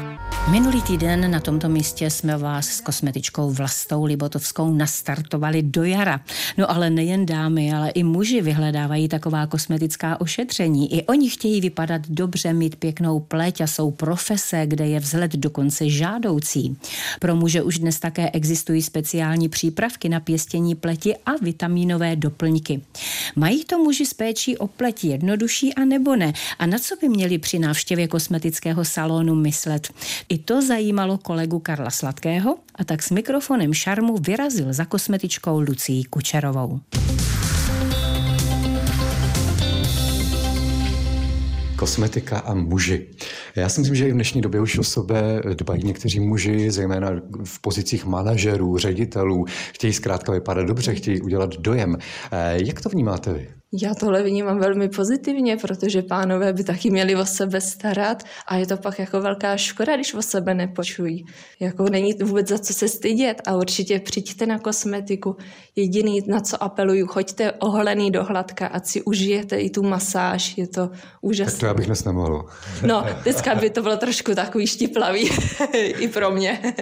Minulý 0.52 0.82
týden 0.82 1.32
na 1.32 1.40
tomto 1.40 1.70
místě 1.70 2.10
jsme 2.10 2.38
vás 2.38 2.68
s 2.68 2.82
kosmetičkou 2.82 3.52
Vlastou 3.52 4.06
Libotovskou 4.06 4.74
nastartovali 4.74 5.64
do 5.64 5.84
jara. 5.84 6.22
No 6.58 6.72
ale 6.72 6.90
nejen 6.90 7.26
dámy, 7.26 7.74
ale 7.74 7.90
i 7.90 8.04
muži 8.04 8.42
vyhledávají 8.42 9.08
taková 9.08 9.48
kosmetická 9.48 10.22
ošetření. 10.22 10.94
I 10.94 11.04
oni 11.04 11.30
chtějí 11.30 11.62
vypadat 11.62 12.02
dobře, 12.10 12.54
mít 12.54 12.76
pěknou 12.76 13.20
pleť 13.20 13.62
a 13.62 13.68
jsou 13.68 13.92
profese, 13.92 14.64
kde 14.66 14.88
je 14.88 15.00
vzhled 15.00 15.32
dokonce 15.32 15.90
žádoucí. 15.90 16.78
Pro 17.20 17.36
muže 17.36 17.62
už 17.62 17.80
dnes 17.80 18.00
také 18.00 18.32
existují 18.32 18.82
speciální 18.82 19.50
přípravky 19.50 20.10
na 20.10 20.20
pěstění 20.20 20.76
pleti 20.76 21.16
a 21.26 21.32
vitamínové 21.42 22.16
doplňky. 22.16 22.82
Mají 23.36 23.66
to 23.66 23.78
muži 23.78 24.06
s 24.06 24.14
péčí 24.14 24.58
o 24.58 24.68
pleť 24.68 25.04
jednodušší 25.04 25.74
a 25.74 25.86
nebo 25.86 26.16
ne? 26.16 26.34
A 26.60 26.66
na 26.66 26.80
co 26.80 26.96
by 27.02 27.10
měli 27.10 27.38
při 27.38 27.60
návštěvě 27.60 27.77
kosmetického 28.08 28.86
salonu 28.86 29.36
myslet? 29.36 29.88
I 30.30 30.38
to 30.38 30.62
zajímalo 30.62 31.18
kolegu 31.18 31.60
Karla 31.60 31.90
Sladkého 31.90 32.58
a 32.76 32.84
tak 32.84 33.04
s 33.04 33.12
mikrofonem 33.12 33.74
šarmu 33.74 34.18
vyrazil 34.18 34.74
za 34.74 34.86
kosmetičkou 34.86 35.60
Lucí 35.60 36.04
Kučerovou. 36.04 36.80
Kosmetika 41.76 42.40
a 42.40 42.54
muži. 42.54 43.08
Já 43.56 43.70
si 43.70 43.80
myslím, 43.80 43.96
že 43.96 44.08
i 44.08 44.12
v 44.12 44.14
dnešní 44.14 44.42
době 44.42 44.62
už 44.62 44.78
o 44.78 44.84
sebe 44.84 45.42
dbají 45.54 45.84
někteří 45.84 46.20
muži, 46.20 46.72
zejména 46.72 47.12
v 47.44 47.62
pozicích 47.62 48.06
manažerů, 48.06 48.78
ředitelů. 48.78 49.46
Chtějí 49.74 49.94
zkrátka 49.94 50.32
vypadat 50.32 50.68
dobře, 50.68 50.96
chtějí 50.96 51.22
udělat 51.22 51.56
dojem. 51.58 51.98
Jak 52.54 52.82
to 52.82 52.90
vnímáte 52.90 53.34
vy? 53.34 53.50
Já 53.74 53.94
tohle 53.94 54.24
vnímám 54.24 54.60
velmi 54.60 54.90
pozitivně, 54.90 55.58
protože 55.58 56.02
pánové 56.02 56.54
by 56.54 56.64
taky 56.64 56.90
měli 56.90 57.16
o 57.16 57.26
sebe 57.26 57.62
starat 57.62 58.24
a 58.48 58.56
je 58.56 58.68
to 58.68 58.78
pak 58.78 59.00
jako 59.00 59.22
velká 59.22 59.58
škoda, 59.58 59.96
když 59.96 60.14
o 60.14 60.22
sebe 60.22 60.54
nepočují. 60.54 61.26
Jako 61.60 61.84
není 61.90 62.14
vůbec 62.14 62.48
za 62.48 62.60
co 62.60 62.74
se 62.74 62.88
stydět 62.88 63.42
a 63.48 63.56
určitě 63.56 64.00
přijďte 64.00 64.46
na 64.46 64.60
kosmetiku. 64.60 65.36
Jediný, 65.76 66.20
na 66.28 66.40
co 66.40 66.64
apeluju, 66.64 67.08
choďte 67.08 67.52
oholený 67.52 68.12
do 68.12 68.24
hladka 68.24 68.68
a 68.68 68.80
si 68.80 69.02
užijete 69.02 69.58
i 69.58 69.70
tu 69.70 69.84
masáž, 69.84 70.58
je 70.58 70.68
to 70.68 70.90
úžasné. 71.22 71.52
Tak 71.52 71.60
to 71.60 71.66
já 71.66 71.74
bych 71.74 71.86
dnes 71.86 72.04
nemohl. 72.04 72.46
No, 72.86 73.06
dneska 73.24 73.56
by 73.56 73.70
to 73.70 73.82
bylo 73.82 73.98
trošku 73.98 74.36
takový 74.36 74.68
štiplavý 74.68 75.30
i 75.74 76.08
pro 76.08 76.32
mě. 76.32 76.74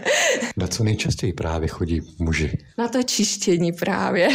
Na 0.57 0.67
co 0.67 0.83
nejčastěji 0.83 1.33
právě 1.33 1.67
chodí 1.67 2.01
muži? 2.19 2.57
Na 2.77 2.87
to 2.87 3.03
čištění 3.03 3.71
právě. 3.71 4.29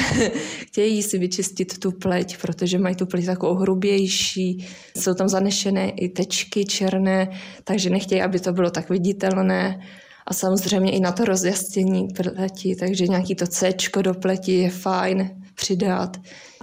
Chtějí 0.67 1.03
si 1.03 1.19
vyčistit 1.19 1.79
tu 1.79 1.93
pleť, 1.93 2.40
protože 2.43 2.79
mají 2.79 2.97
tu 2.97 3.07
pleť 3.07 3.27
takovou 3.27 3.55
hrubější, 3.55 4.69
jsou 4.97 5.15
tam 5.15 5.29
zanešené 5.29 5.91
i 5.91 6.09
tečky 6.09 6.65
černé, 6.65 7.29
takže 7.65 7.91
nechtějí, 7.91 8.23
aby 8.23 8.41
to 8.41 8.53
bylo 8.53 8.71
tak 8.71 8.91
viditelné 8.91 9.81
A 10.27 10.35
samozřejmě 10.35 10.93
i 10.93 11.01
na 11.01 11.13
to 11.13 11.25
rozjasnění 11.25 12.09
pleti, 12.09 12.77
takže 12.77 13.07
nějaký 13.07 13.35
to 13.35 13.47
C 13.47 13.73
do 14.03 14.15
pleti 14.15 14.53
je 14.53 14.71
fajn 14.71 15.31
přidat 15.55 16.17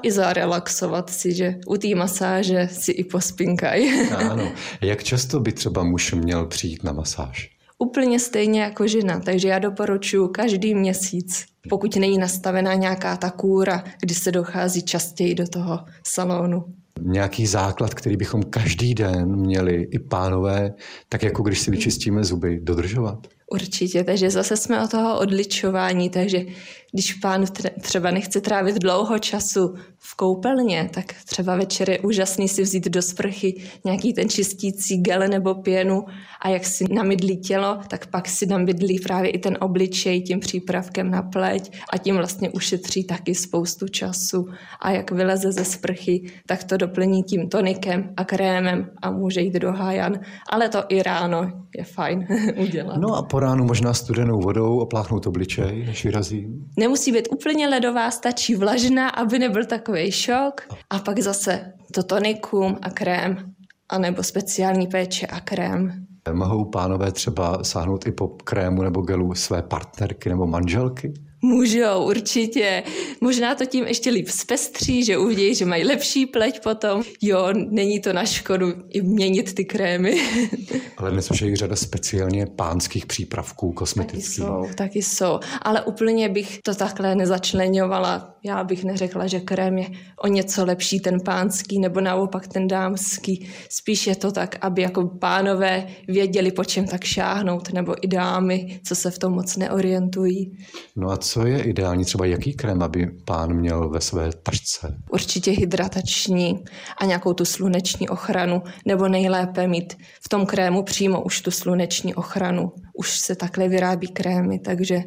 i 0.04 0.12
zarelaxovat 0.12 1.10
si, 1.10 1.34
že 1.34 1.56
u 1.68 1.78
té 1.78 1.96
masáže 1.96 2.68
si 2.72 2.92
i 2.92 3.04
pospinkají. 3.04 4.10
Ano. 4.10 4.52
Jak 4.82 5.04
často 5.04 5.40
by 5.40 5.52
třeba 5.52 5.84
muž 5.84 6.14
měl 6.14 6.46
přijít 6.46 6.84
na 6.84 6.92
masáž? 6.92 7.57
Úplně 7.80 8.20
stejně 8.20 8.62
jako 8.62 8.88
žena, 8.88 9.20
takže 9.20 9.48
já 9.48 9.60
doporučuji 9.60 10.28
každý 10.28 10.76
měsíc, 10.76 11.46
pokud 11.70 11.96
není 11.96 12.18
nastavená 12.18 12.74
nějaká 12.74 13.18
ta 13.18 13.30
kůra, 13.30 13.84
kdy 14.02 14.16
se 14.16 14.32
dochází 14.32 14.82
častěji 14.82 15.36
do 15.36 15.48
toho 15.48 15.80
salonu. 16.08 16.66
Nějaký 17.02 17.48
základ, 17.48 17.94
který 17.94 18.18
bychom 18.18 18.44
každý 18.44 18.94
den 18.94 19.36
měli 19.36 19.88
i 19.92 20.00
pánové, 20.00 20.74
tak 21.10 21.24
jako 21.24 21.44
když 21.44 21.60
si 21.60 21.72
vyčistíme 21.72 22.24
zuby, 22.24 22.60
dodržovat? 22.64 23.28
Určitě, 23.52 24.04
takže 24.04 24.30
zase 24.30 24.58
jsme 24.58 24.84
o 24.84 24.88
toho 24.88 25.20
odličování, 25.20 26.10
takže 26.10 26.46
když 26.94 27.14
pán 27.14 27.46
třeba 27.82 28.12
nechce 28.12 28.42
trávit 28.42 28.76
dlouho 28.76 29.20
času 29.20 29.74
v 29.98 30.16
koupelně, 30.16 30.90
tak 30.94 31.06
třeba 31.26 31.56
večer 31.56 31.90
je 31.90 32.00
úžasný 32.00 32.50
si 32.50 32.62
vzít 32.62 32.88
do 32.88 33.02
sprchy 33.02 33.62
nějaký 33.86 34.14
ten 34.14 34.30
čistící 34.30 34.98
gel 35.02 35.28
nebo 35.28 35.56
pěnu 35.56 36.06
a 36.42 36.50
jak 36.50 36.66
si 36.66 36.86
namydlí 36.94 37.38
tělo, 37.38 37.80
tak 37.88 38.08
pak 38.08 38.28
si 38.28 38.46
namydlí 38.46 39.00
právě 39.00 39.30
i 39.30 39.38
ten 39.38 39.58
obličej 39.62 40.22
tím 40.22 40.40
přípravkem 40.40 41.12
na 41.12 41.22
pleť 41.22 41.72
a 41.94 41.98
tím 41.98 42.16
vlastně 42.16 42.50
ušetří 42.50 43.04
taky 43.04 43.36
spoustu 43.36 43.88
času. 43.88 44.48
A 44.82 44.92
jak 44.92 45.12
vyleze 45.12 45.52
ze 45.52 45.66
sprchy, 45.66 46.32
tak 46.46 46.64
to 46.64 46.78
doplní 46.78 47.24
tím 47.24 47.50
tonikem 47.50 48.14
a 48.18 48.26
krémem 48.26 48.90
a 49.02 49.12
může 49.12 49.42
jít 49.42 49.54
do 49.54 49.72
hájan. 49.72 50.20
Ale 50.50 50.70
to 50.70 50.84
i 50.90 51.04
ráno 51.04 51.52
je 51.78 51.84
fajn 51.84 52.28
udělat. 52.58 52.98
No 52.98 53.16
a 53.16 53.24
po 53.24 53.40
ránu 53.40 53.66
možná 53.66 53.94
studenou 53.94 54.40
vodou 54.40 54.80
opláchnout 54.80 55.28
obličej, 55.28 55.86
než 55.86 56.06
vyrazí? 56.06 56.48
Nemusí 56.78 57.12
být 57.12 57.28
úplně 57.32 57.68
ledová, 57.68 58.12
stačí 58.12 58.56
vlažná, 58.56 59.10
aby 59.10 59.40
nebyl 59.40 59.66
takový 59.66 60.12
šok. 60.12 60.62
A 60.90 61.00
pak 61.00 61.20
zase 61.20 61.74
to 61.94 62.04
tonikum 62.04 62.78
a 62.82 62.90
krém, 62.90 63.54
anebo 63.90 64.24
speciální 64.24 64.88
péče 64.88 65.28
a 65.28 65.40
krém. 65.40 66.06
Mohou 66.34 66.66
pánové 66.66 67.12
třeba 67.12 67.64
sáhnout 67.64 68.08
i 68.08 68.12
po 68.12 68.28
krému 68.28 68.84
nebo 68.84 69.02
gelu 69.02 69.36
své 69.36 69.62
partnerky 69.62 70.30
nebo 70.30 70.48
manželky? 70.48 71.14
Můžou, 71.42 72.04
určitě. 72.04 72.84
Možná 73.22 73.56
to 73.56 73.66
tím 73.66 73.88
ještě 73.88 74.10
líp 74.10 74.28
zpestří, 74.30 75.04
že 75.04 75.18
uvidí, 75.18 75.56
že 75.56 75.66
mají 75.66 75.84
lepší 75.84 76.26
pleť 76.26 76.64
potom. 76.64 77.04
Jo, 77.22 77.48
není 77.54 78.00
to 78.00 78.14
na 78.14 78.26
škodu 78.26 78.74
i 78.90 79.02
měnit 79.02 79.54
ty 79.54 79.66
krémy. 79.66 80.22
Ale 80.98 81.12
dnes 81.12 81.32
už 81.32 81.42
je 81.42 81.56
řada 81.56 81.76
speciálně 81.76 82.46
pánských 82.46 83.06
přípravků 83.06 83.72
kosmetických. 83.72 84.46
Taky 84.46 84.48
jsou, 84.48 84.76
taky 84.76 85.02
jsou. 85.02 85.40
Ale 85.62 85.82
úplně 85.82 86.30
bych 86.30 86.60
to 86.64 86.76
takhle 86.76 87.16
nezačlenovala. 87.16 88.36
Já 88.44 88.64
bych 88.64 88.84
neřekla, 88.84 89.28
že 89.28 89.40
krém 89.40 89.78
je 89.78 89.88
o 90.24 90.28
něco 90.28 90.66
lepší 90.66 91.00
ten 91.00 91.20
pánský 91.26 91.80
nebo 91.80 92.02
naopak 92.02 92.48
ten 92.48 92.68
dámský. 92.68 93.50
Spíš 93.70 94.08
je 94.08 94.16
to 94.16 94.32
tak, 94.32 94.56
aby 94.62 94.82
jako 94.82 95.08
pánové 95.08 95.88
věděli, 96.08 96.52
po 96.52 96.66
čem 96.66 96.88
tak 96.88 97.04
šáhnout, 97.04 97.74
nebo 97.74 97.96
i 98.02 98.08
dámy, 98.08 98.80
co 98.84 98.96
se 98.96 99.12
v 99.12 99.20
tom 99.20 99.34
moc 99.34 99.58
neorientují. 99.58 100.58
No 100.96 101.10
a 101.10 101.18
co 101.28 101.46
je 101.46 101.64
ideální, 101.64 102.06
třeba 102.06 102.26
jaký 102.26 102.54
krém, 102.54 102.84
aby 102.84 103.08
pán 103.26 103.54
měl 103.54 103.90
ve 103.90 104.02
své 104.02 104.30
tašce? 104.44 104.98
Určitě 105.12 105.52
hydratační 105.52 106.64
a 106.98 107.06
nějakou 107.06 107.34
tu 107.34 107.46
sluneční 107.46 108.10
ochranu, 108.10 108.64
nebo 108.86 109.08
nejlépe 109.08 109.68
mít 109.68 109.98
v 110.22 110.30
tom 110.30 110.46
krému 110.46 110.84
přímo 110.84 111.22
už 111.22 111.42
tu 111.42 111.52
sluneční 111.52 112.16
ochranu. 112.16 112.72
Už 112.94 113.20
se 113.20 113.36
takhle 113.36 113.68
vyrábí 113.68 114.08
krémy, 114.08 114.60
takže 114.60 115.04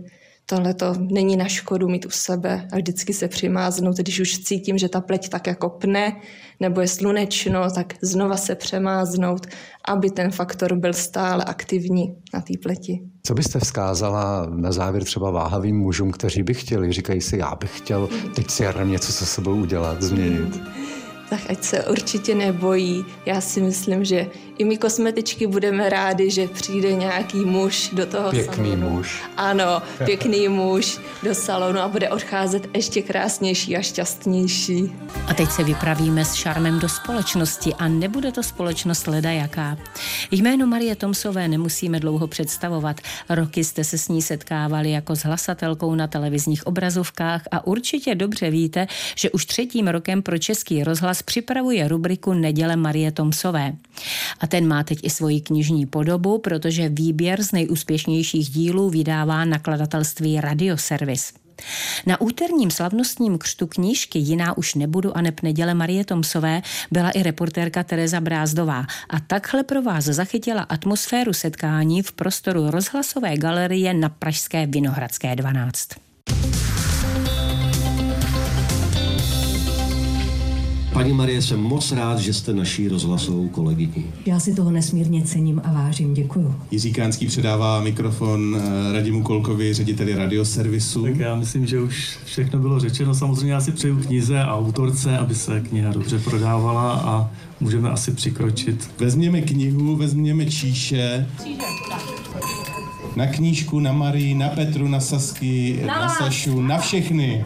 tohle 0.50 0.74
to 0.74 0.94
není 0.98 1.36
na 1.36 1.48
škodu 1.48 1.88
mít 1.88 2.06
u 2.06 2.10
sebe 2.10 2.68
a 2.72 2.76
vždycky 2.76 3.14
se 3.14 3.28
přimáznout, 3.28 3.96
když 3.96 4.20
už 4.20 4.38
cítím, 4.38 4.78
že 4.78 4.88
ta 4.88 5.00
pleť 5.00 5.28
tak 5.28 5.46
jako 5.46 5.68
pne, 5.68 6.16
nebo 6.60 6.80
je 6.80 6.88
slunečno, 6.88 7.70
tak 7.70 7.94
znova 8.02 8.36
se 8.36 8.54
přemáznout, 8.54 9.46
aby 9.88 10.10
ten 10.10 10.30
faktor 10.30 10.76
byl 10.76 10.92
stále 10.92 11.44
aktivní 11.44 12.14
na 12.34 12.40
té 12.40 12.52
pleti. 12.62 13.00
Co 13.26 13.34
byste 13.34 13.58
vzkázala 13.58 14.46
na 14.46 14.72
závěr 14.72 15.04
třeba 15.04 15.30
váhavým 15.30 15.76
mužům, 15.78 16.10
kteří 16.10 16.42
by 16.42 16.54
chtěli, 16.54 16.92
říkají 16.92 17.20
si, 17.20 17.36
já 17.36 17.54
bych 17.54 17.78
chtěl 17.78 18.08
teď 18.34 18.50
si 18.50 18.64
něco 18.84 19.12
se 19.12 19.26
sebou 19.26 19.54
udělat, 19.54 20.02
změnit? 20.02 20.60
Tak 21.30 21.40
ať 21.48 21.64
se 21.64 21.84
určitě 21.84 22.34
nebojí. 22.34 23.04
Já 23.26 23.40
si 23.40 23.60
myslím, 23.60 24.04
že 24.04 24.26
i 24.58 24.64
my 24.64 24.76
kosmetičky 24.78 25.46
budeme 25.46 25.88
rádi, 25.88 26.30
že 26.30 26.48
přijde 26.48 26.92
nějaký 26.92 27.38
muž 27.44 27.90
do 27.92 28.06
toho 28.06 28.30
Pěkný 28.30 28.70
salonu. 28.70 28.90
muž. 28.90 29.22
Ano, 29.36 29.82
pěkný 30.04 30.48
muž 30.60 30.98
do 31.22 31.34
salonu 31.34 31.80
a 31.80 31.88
bude 31.88 32.08
odcházet 32.10 32.68
ještě 32.76 33.02
krásnější 33.02 33.76
a 33.76 33.82
šťastnější. 33.82 34.92
A 35.26 35.34
teď 35.34 35.50
se 35.50 35.64
vypravíme 35.64 36.24
s 36.24 36.34
šarmem 36.34 36.78
do 36.78 36.88
společnosti 36.88 37.74
a 37.74 37.88
nebude 37.88 38.32
to 38.32 38.42
společnost 38.42 39.06
leda 39.06 39.30
jaká. 39.30 39.78
Jméno 40.30 40.66
Marie 40.66 40.96
Tomsové 40.96 41.48
nemusíme 41.48 42.00
dlouho 42.00 42.26
představovat. 42.26 43.00
Roky 43.28 43.64
jste 43.64 43.84
se 43.84 43.98
s 43.98 44.08
ní 44.08 44.22
setkávali 44.22 44.90
jako 44.90 45.16
s 45.16 45.20
hlasatelkou 45.20 45.94
na 45.94 46.06
televizních 46.06 46.66
obrazovkách 46.66 47.42
a 47.50 47.66
určitě 47.66 48.14
dobře 48.14 48.50
víte, 48.50 48.86
že 49.16 49.30
už 49.30 49.46
třetím 49.46 49.88
rokem 49.88 50.22
pro 50.22 50.38
Český 50.38 50.84
rozhlas 50.84 51.19
připravuje 51.22 51.88
rubriku 51.88 52.32
Neděle 52.32 52.76
Marie 52.76 53.12
Tomsové. 53.12 53.72
A 54.40 54.46
ten 54.46 54.68
má 54.68 54.82
teď 54.84 54.98
i 55.02 55.10
svoji 55.10 55.40
knižní 55.40 55.86
podobu, 55.86 56.38
protože 56.38 56.88
výběr 56.88 57.42
z 57.42 57.52
nejúspěšnějších 57.52 58.48
dílů 58.50 58.90
vydává 58.90 59.44
nakladatelství 59.44 60.40
Radioservis. 60.40 61.32
Na 62.06 62.20
úterním 62.20 62.70
slavnostním 62.70 63.38
křtu 63.38 63.66
knížky 63.66 64.18
Jiná 64.18 64.56
už 64.58 64.74
nebudu 64.74 65.16
a 65.16 65.20
neb 65.20 65.42
neděle 65.42 65.74
Marie 65.74 66.04
Tomsové 66.04 66.62
byla 66.90 67.10
i 67.10 67.22
reportérka 67.22 67.82
Tereza 67.82 68.20
Brázdová 68.20 68.86
a 69.10 69.20
takhle 69.26 69.62
pro 69.62 69.82
vás 69.82 70.04
zachytila 70.04 70.62
atmosféru 70.62 71.32
setkání 71.32 72.02
v 72.02 72.12
prostoru 72.12 72.70
rozhlasové 72.70 73.36
galerie 73.36 73.94
na 73.94 74.08
Pražské 74.08 74.66
Vinohradské 74.66 75.36
12. 75.36 75.88
Paní 81.00 81.12
Marie, 81.12 81.42
jsem 81.42 81.60
moc 81.60 81.92
rád, 81.92 82.18
že 82.18 82.32
jste 82.32 82.52
naší 82.52 82.88
rozhlasovou 82.88 83.48
kolegyní. 83.48 84.04
Já 84.26 84.40
si 84.40 84.54
toho 84.54 84.70
nesmírně 84.70 85.22
cením 85.22 85.62
a 85.64 85.72
vážím. 85.72 86.14
Děkuju. 86.14 86.54
Jiří 86.70 86.92
Kánský 86.92 87.26
předává 87.26 87.80
mikrofon 87.80 88.56
eh, 88.60 88.92
Radimu 88.92 89.22
Kolkovi, 89.22 89.74
řediteli 89.74 90.14
radioservisu. 90.14 91.02
Tak 91.02 91.16
já 91.16 91.34
myslím, 91.34 91.66
že 91.66 91.80
už 91.80 92.18
všechno 92.24 92.58
bylo 92.58 92.80
řečeno. 92.80 93.14
Samozřejmě 93.14 93.52
já 93.52 93.60
si 93.60 93.72
přeju 93.72 93.96
knize 93.96 94.40
a 94.40 94.54
autorce, 94.54 95.18
aby 95.18 95.34
se 95.34 95.60
kniha 95.60 95.92
dobře 95.92 96.18
prodávala 96.18 96.92
a 96.92 97.30
můžeme 97.60 97.90
asi 97.90 98.10
přikročit. 98.10 98.90
Vezměme 98.98 99.40
knihu, 99.40 99.96
vezměme 99.96 100.46
číše. 100.46 101.26
Na 103.16 103.26
knížku, 103.26 103.80
na 103.80 103.92
Marii, 103.92 104.34
na 104.34 104.48
Petru, 104.48 104.88
na 104.88 105.00
Sasky, 105.00 105.80
na, 105.86 106.00
na 106.00 106.08
Sašu, 106.08 106.62
na 106.62 106.78
všechny. 106.78 107.44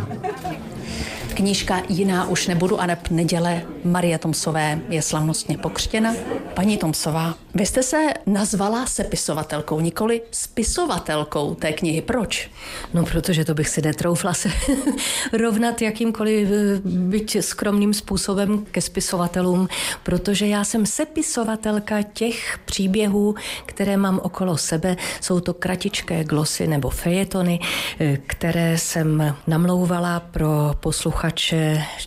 Knížka 1.34 1.82
Jiná 1.88 2.28
už 2.28 2.46
nebudu 2.46 2.80
a 2.80 2.86
neb 2.86 3.08
neděle 3.10 3.62
Marie 3.84 4.18
Tomsové 4.18 4.80
je 4.88 5.02
slavnostně 5.02 5.58
pokřtěna. 5.58 6.14
Paní 6.54 6.76
Tomsová, 6.76 7.34
vy 7.54 7.66
jste 7.66 7.82
se 7.82 7.96
nazvala 8.26 8.86
sepisovatelkou, 8.86 9.80
nikoli 9.80 10.22
spisovatelkou 10.30 11.54
té 11.54 11.72
knihy. 11.72 12.02
Proč? 12.02 12.50
No, 12.94 13.04
protože 13.04 13.44
to 13.44 13.54
bych 13.54 13.68
si 13.68 13.82
netroufla 13.82 14.34
se 14.34 14.50
rovnat 15.32 15.82
jakýmkoliv 15.82 16.48
eh, 16.50 16.80
byť 16.84 17.36
skromným 17.40 17.94
způsobem 17.94 18.66
ke 18.70 18.80
spisovatelům, 18.80 19.68
protože 20.02 20.46
já 20.46 20.64
jsem 20.64 20.86
sepisovatelka 20.86 22.02
těch 22.02 22.58
příběhů, 22.64 23.34
které 23.66 23.96
mám 23.96 24.20
okolo 24.22 24.56
sebe. 24.56 24.96
Jsou 25.20 25.40
to 25.40 25.54
kratičké 25.54 26.24
glosy 26.24 26.66
nebo 26.66 26.90
fejetony, 26.90 27.60
eh, 28.00 28.18
které 28.26 28.78
jsem 28.78 29.36
namlouvala 29.46 30.20
pro 30.20 30.74
posluchače 30.80 31.23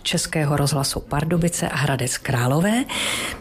Českého 0.04 0.58
rozhlasu 0.58 1.00
Pardubice 1.00 1.70
a 1.70 1.76
Hradec 1.76 2.18
Králové. 2.18 2.86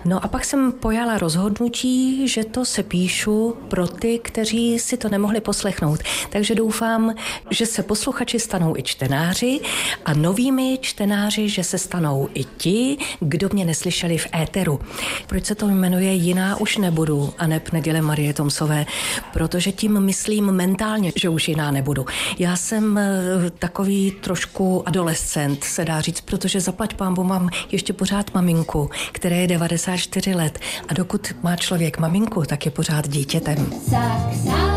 No 0.04 0.24
a 0.24 0.28
pak 0.28 0.44
jsem 0.44 0.72
pojala 0.72 1.18
rozhodnutí, 1.18 2.28
že 2.28 2.44
to 2.44 2.64
se 2.64 2.82
píšu 2.82 3.56
pro 3.68 3.88
ty, 3.88 4.18
kteří 4.18 4.78
si 4.78 4.96
to 4.96 5.08
nemohli 5.08 5.40
poslechnout. 5.40 6.00
Takže 6.30 6.54
doufám, 6.54 7.14
že 7.50 7.66
se 7.66 7.82
posluchači 7.82 8.40
stanou 8.40 8.76
i 8.76 8.82
čtenáři 8.82 9.60
a 10.04 10.14
novými 10.14 10.78
čtenáři, 10.80 11.48
že 11.48 11.64
se 11.64 11.78
stanou 11.78 12.28
i 12.34 12.44
ti, 12.44 12.98
kdo 13.20 13.48
mě 13.52 13.64
neslyšeli 13.64 14.18
v 14.18 14.26
éteru. 14.34 14.80
Proč 15.26 15.44
se 15.44 15.54
to 15.54 15.68
jmenuje 15.68 16.12
Jiná 16.12 16.56
už 16.56 16.76
nebudu 16.76 17.34
a 17.38 17.46
neb 17.46 17.72
neděle 17.72 18.02
Marie 18.02 18.34
Tomsové? 18.34 18.86
Protože 19.32 19.72
tím 19.72 20.00
myslím 20.00 20.52
mentálně, 20.52 21.12
že 21.16 21.28
už 21.28 21.48
jiná 21.48 21.70
nebudu. 21.70 22.06
Já 22.38 22.56
jsem 22.56 22.98
eh, 22.98 23.10
takový 23.58 24.10
trošku 24.20 24.88
adolescent, 24.88 25.65
se 25.68 25.84
dá 25.84 26.00
říct, 26.00 26.20
protože 26.20 26.60
zaplať 26.60 26.94
pámbu 26.94 27.24
mám 27.24 27.48
ještě 27.72 27.92
pořád 27.92 28.34
maminku, 28.34 28.90
které 29.12 29.36
je 29.36 29.46
94 29.46 30.34
let 30.34 30.58
a 30.88 30.94
dokud 30.94 31.32
má 31.42 31.56
člověk 31.56 31.98
maminku, 31.98 32.42
tak 32.42 32.64
je 32.64 32.70
pořád 32.70 33.08
dítětem. 33.08 33.72
Saxano. 33.90 34.76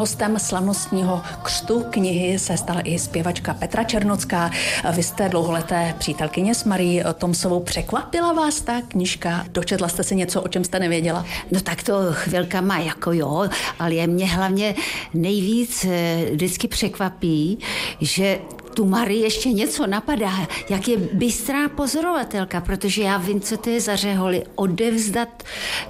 Hostem 0.00 0.38
slavnostního 0.38 1.22
křtu 1.42 1.84
knihy 1.90 2.38
se 2.38 2.56
stala 2.56 2.80
i 2.84 2.98
zpěvačka 2.98 3.54
Petra 3.54 3.84
Černocká. 3.84 4.50
Vy 4.92 5.02
jste 5.02 5.28
dlouholeté 5.28 5.94
přítelkyně 5.98 6.54
s 6.54 6.64
Marí 6.64 7.02
Tomsovou. 7.18 7.60
Překvapila 7.60 8.32
vás 8.32 8.60
ta 8.60 8.82
knižka? 8.88 9.44
Dočetla 9.50 9.88
jste 9.88 10.04
si 10.04 10.16
něco, 10.16 10.42
o 10.42 10.48
čem 10.48 10.64
jste 10.64 10.78
nevěděla? 10.78 11.24
No 11.50 11.60
tak 11.60 11.82
to 11.82 11.94
chvilkama 12.10 12.78
jako 12.78 13.12
jo, 13.12 13.48
ale 13.78 13.94
je 13.94 14.06
mě 14.06 14.26
hlavně 14.26 14.74
nejvíc 15.14 15.86
eh, 15.90 16.24
vždycky 16.32 16.68
překvapí, 16.68 17.58
že 18.00 18.38
tu 18.80 18.86
Marii 18.86 19.22
ještě 19.22 19.48
něco 19.48 19.86
napadá, 19.86 20.48
jak 20.68 20.88
je 20.88 20.96
bystrá 20.96 21.68
pozorovatelka, 21.68 22.60
protože 22.60 23.02
já 23.02 23.18
vím, 23.18 23.40
co 23.40 23.56
to 23.56 23.70
je 23.70 23.80
za 23.80 23.96
řeholi, 23.96 24.42
odevzdat 24.54 25.42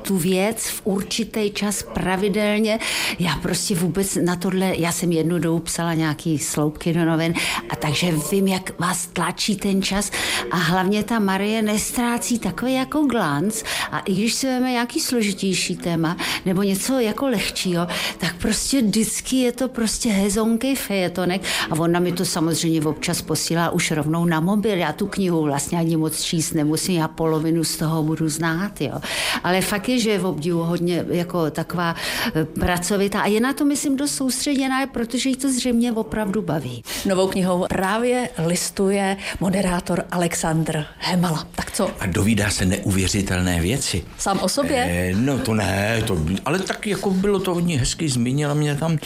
tu 0.02 0.16
věc 0.16 0.66
v 0.66 0.80
určitý 0.84 1.50
čas 1.50 1.82
pravidelně. 1.82 2.78
Já 3.18 3.36
prostě 3.36 3.74
vůbec 3.74 4.14
na 4.14 4.36
tohle, 4.36 4.72
já 4.78 4.92
jsem 4.92 5.12
jednu 5.12 5.38
dobu 5.38 5.58
psala 5.58 5.94
nějaký 5.94 6.38
sloupky 6.38 6.92
do 6.92 7.04
novin 7.04 7.34
a 7.68 7.76
takže 7.76 8.12
vím, 8.30 8.48
jak 8.48 8.80
vás 8.80 9.06
tlačí 9.06 9.56
ten 9.56 9.82
čas 9.82 10.10
a 10.50 10.56
hlavně 10.56 11.04
ta 11.04 11.18
Marie 11.18 11.62
nestrácí 11.62 12.38
takový 12.38 12.74
jako 12.74 13.00
glanc 13.06 13.62
a 13.92 13.98
i 13.98 14.14
když 14.14 14.34
se 14.34 14.46
veme 14.46 14.70
nějaký 14.70 15.00
složitější 15.00 15.76
téma 15.76 16.16
nebo 16.46 16.62
něco 16.62 16.98
jako 16.98 17.28
lehčího, 17.28 17.86
tak 18.18 18.36
prostě 18.36 18.82
vždycky 18.82 19.36
je 19.36 19.52
to 19.52 19.68
prostě 19.68 20.08
hezonký 20.08 20.76
fejetonek 20.76 21.42
a 21.70 21.74
ona 21.74 22.00
mi 22.00 22.12
to 22.12 22.24
samozřejmě 22.24 22.79
občas 22.86 23.22
posílá 23.22 23.70
už 23.70 23.90
rovnou 23.90 24.24
na 24.24 24.40
mobil. 24.40 24.76
Já 24.76 24.92
tu 24.92 25.06
knihu 25.06 25.42
vlastně 25.42 25.78
ani 25.78 25.96
moc 25.96 26.22
číst 26.22 26.52
nemusím, 26.52 26.94
já 26.94 27.08
polovinu 27.08 27.64
z 27.64 27.76
toho 27.76 28.02
budu 28.02 28.28
znát. 28.28 28.80
Jo. 28.80 29.00
Ale 29.44 29.60
fakt 29.60 29.88
je, 29.88 29.98
že 29.98 30.10
je 30.10 30.18
v 30.18 30.26
obdivu 30.26 30.62
hodně 30.62 31.04
jako 31.10 31.50
taková 31.50 31.94
eh, 32.34 32.44
pracovitá 32.44 33.20
a 33.20 33.26
je 33.26 33.40
na 33.40 33.52
to, 33.52 33.64
myslím, 33.64 33.96
dost 33.96 34.14
soustředěná, 34.14 34.86
protože 34.86 35.28
jí 35.28 35.36
to 35.36 35.52
zřejmě 35.52 35.92
opravdu 35.92 36.42
baví. 36.42 36.82
Novou 37.06 37.28
knihou 37.28 37.66
právě 37.68 38.28
listuje 38.46 39.16
moderátor 39.40 40.04
Alexandr 40.10 40.84
Hemala. 40.98 41.46
Tak 41.54 41.70
co? 41.70 41.90
A 42.00 42.06
dovídá 42.06 42.50
se 42.50 42.64
neuvěřitelné 42.64 43.60
věci. 43.60 44.04
Sám 44.18 44.38
o 44.38 44.48
sobě? 44.48 44.76
E, 44.76 45.12
no 45.14 45.38
to 45.38 45.54
ne, 45.54 46.02
to, 46.06 46.18
ale 46.44 46.58
tak 46.58 46.86
jako 46.86 47.10
bylo 47.10 47.40
to 47.40 47.54
hodně 47.54 47.78
hezky, 47.78 48.08
zmínila 48.08 48.54
mě 48.54 48.74
tam, 48.76 48.98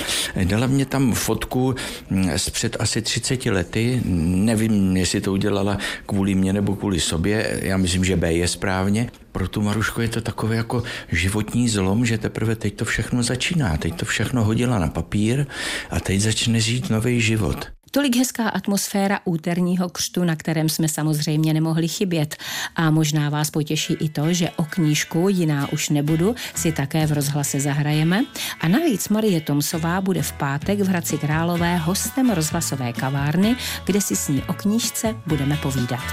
dala 0.45 0.67
mě 0.67 0.87
tam 0.87 1.13
fotku 1.13 1.75
hm, 2.11 2.31
z 2.37 2.51
před 2.51 2.77
asi 2.81 3.03
30 3.03 3.47
lety. 3.65 4.01
Nevím, 4.05 4.97
jestli 4.97 5.21
to 5.21 5.33
udělala 5.33 5.79
kvůli 6.07 6.35
mě 6.35 6.53
nebo 6.53 6.77
kvůli 6.77 7.01
sobě. 7.01 7.61
Já 7.63 7.77
myslím, 7.77 8.05
že 8.05 8.17
B 8.17 8.33
je 8.33 8.49
správně. 8.49 9.11
Pro 9.33 9.49
tu 9.49 9.63
Marušku 9.63 10.01
je 10.01 10.09
to 10.09 10.21
takové 10.21 10.57
jako 10.57 10.83
životní 11.09 11.69
zlom, 11.69 12.07
že 12.07 12.19
teprve 12.19 12.57
teď 12.57 12.75
to 12.75 12.85
všechno 12.85 13.23
začíná. 13.23 13.77
Teď 13.77 13.95
to 13.95 14.05
všechno 14.05 14.45
hodila 14.45 14.79
na 14.79 14.89
papír 14.89 15.47
a 15.91 16.01
teď 16.01 16.21
začne 16.21 16.61
žít 16.61 16.91
nový 16.91 17.21
život. 17.21 17.74
Tolik 17.95 18.17
hezká 18.17 18.49
atmosféra 18.49 19.21
úterního 19.25 19.89
křtu, 19.89 20.25
na 20.25 20.37
kterém 20.37 20.69
jsme 20.69 20.89
samozřejmě 20.89 21.55
nemohli 21.55 21.89
chybět. 21.89 22.37
A 22.77 22.91
možná 22.91 23.31
vás 23.31 23.51
potěší 23.51 23.95
i 23.95 24.09
to, 24.09 24.33
že 24.33 24.51
o 24.57 24.65
knížku 24.65 25.29
Jiná 25.29 25.73
už 25.73 25.89
nebudu 25.89 26.35
si 26.55 26.73
také 26.73 27.07
v 27.07 27.13
rozhlase 27.13 27.61
zahrajeme. 27.61 28.25
A 28.61 28.69
navíc 28.69 29.09
Marie 29.09 29.41
Tomsová 29.41 30.01
bude 30.01 30.23
v 30.23 30.33
pátek 30.33 30.81
v 30.81 30.89
Hradci 30.89 31.19
Králové 31.19 31.77
hostem 31.77 32.31
rozhlasové 32.31 32.93
kavárny, 32.93 33.57
kde 33.85 34.01
si 34.01 34.17
s 34.17 34.29
ní 34.29 34.43
o 34.43 34.53
knížce 34.53 35.15
budeme 35.27 35.57
povídat. 35.57 36.05